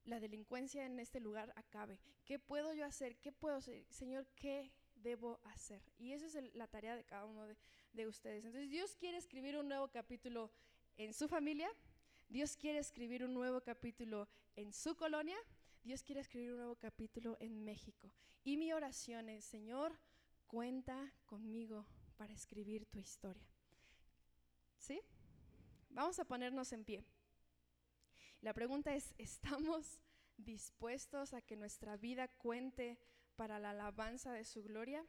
[0.05, 1.99] la delincuencia en este lugar acabe?
[2.25, 3.17] ¿Qué puedo yo hacer?
[3.17, 3.85] ¿Qué puedo hacer?
[3.89, 5.81] Señor, ¿qué debo hacer?
[5.97, 7.57] Y esa es la tarea de cada uno de,
[7.93, 8.45] de ustedes.
[8.45, 10.51] Entonces Dios quiere escribir un nuevo capítulo
[10.97, 11.69] en su familia,
[12.27, 15.37] Dios quiere escribir un nuevo capítulo en su colonia
[15.83, 18.13] Dios quiere escribir un nuevo capítulo en México.
[18.43, 19.97] Y mi oración es, Señor,
[20.47, 21.85] cuenta conmigo
[22.17, 23.47] para escribir tu historia.
[24.77, 25.01] ¿Sí?
[25.89, 27.05] Vamos a ponernos en pie.
[28.41, 30.01] La pregunta es, ¿estamos
[30.37, 32.99] dispuestos a que nuestra vida cuente
[33.35, 35.05] para la alabanza de su gloria?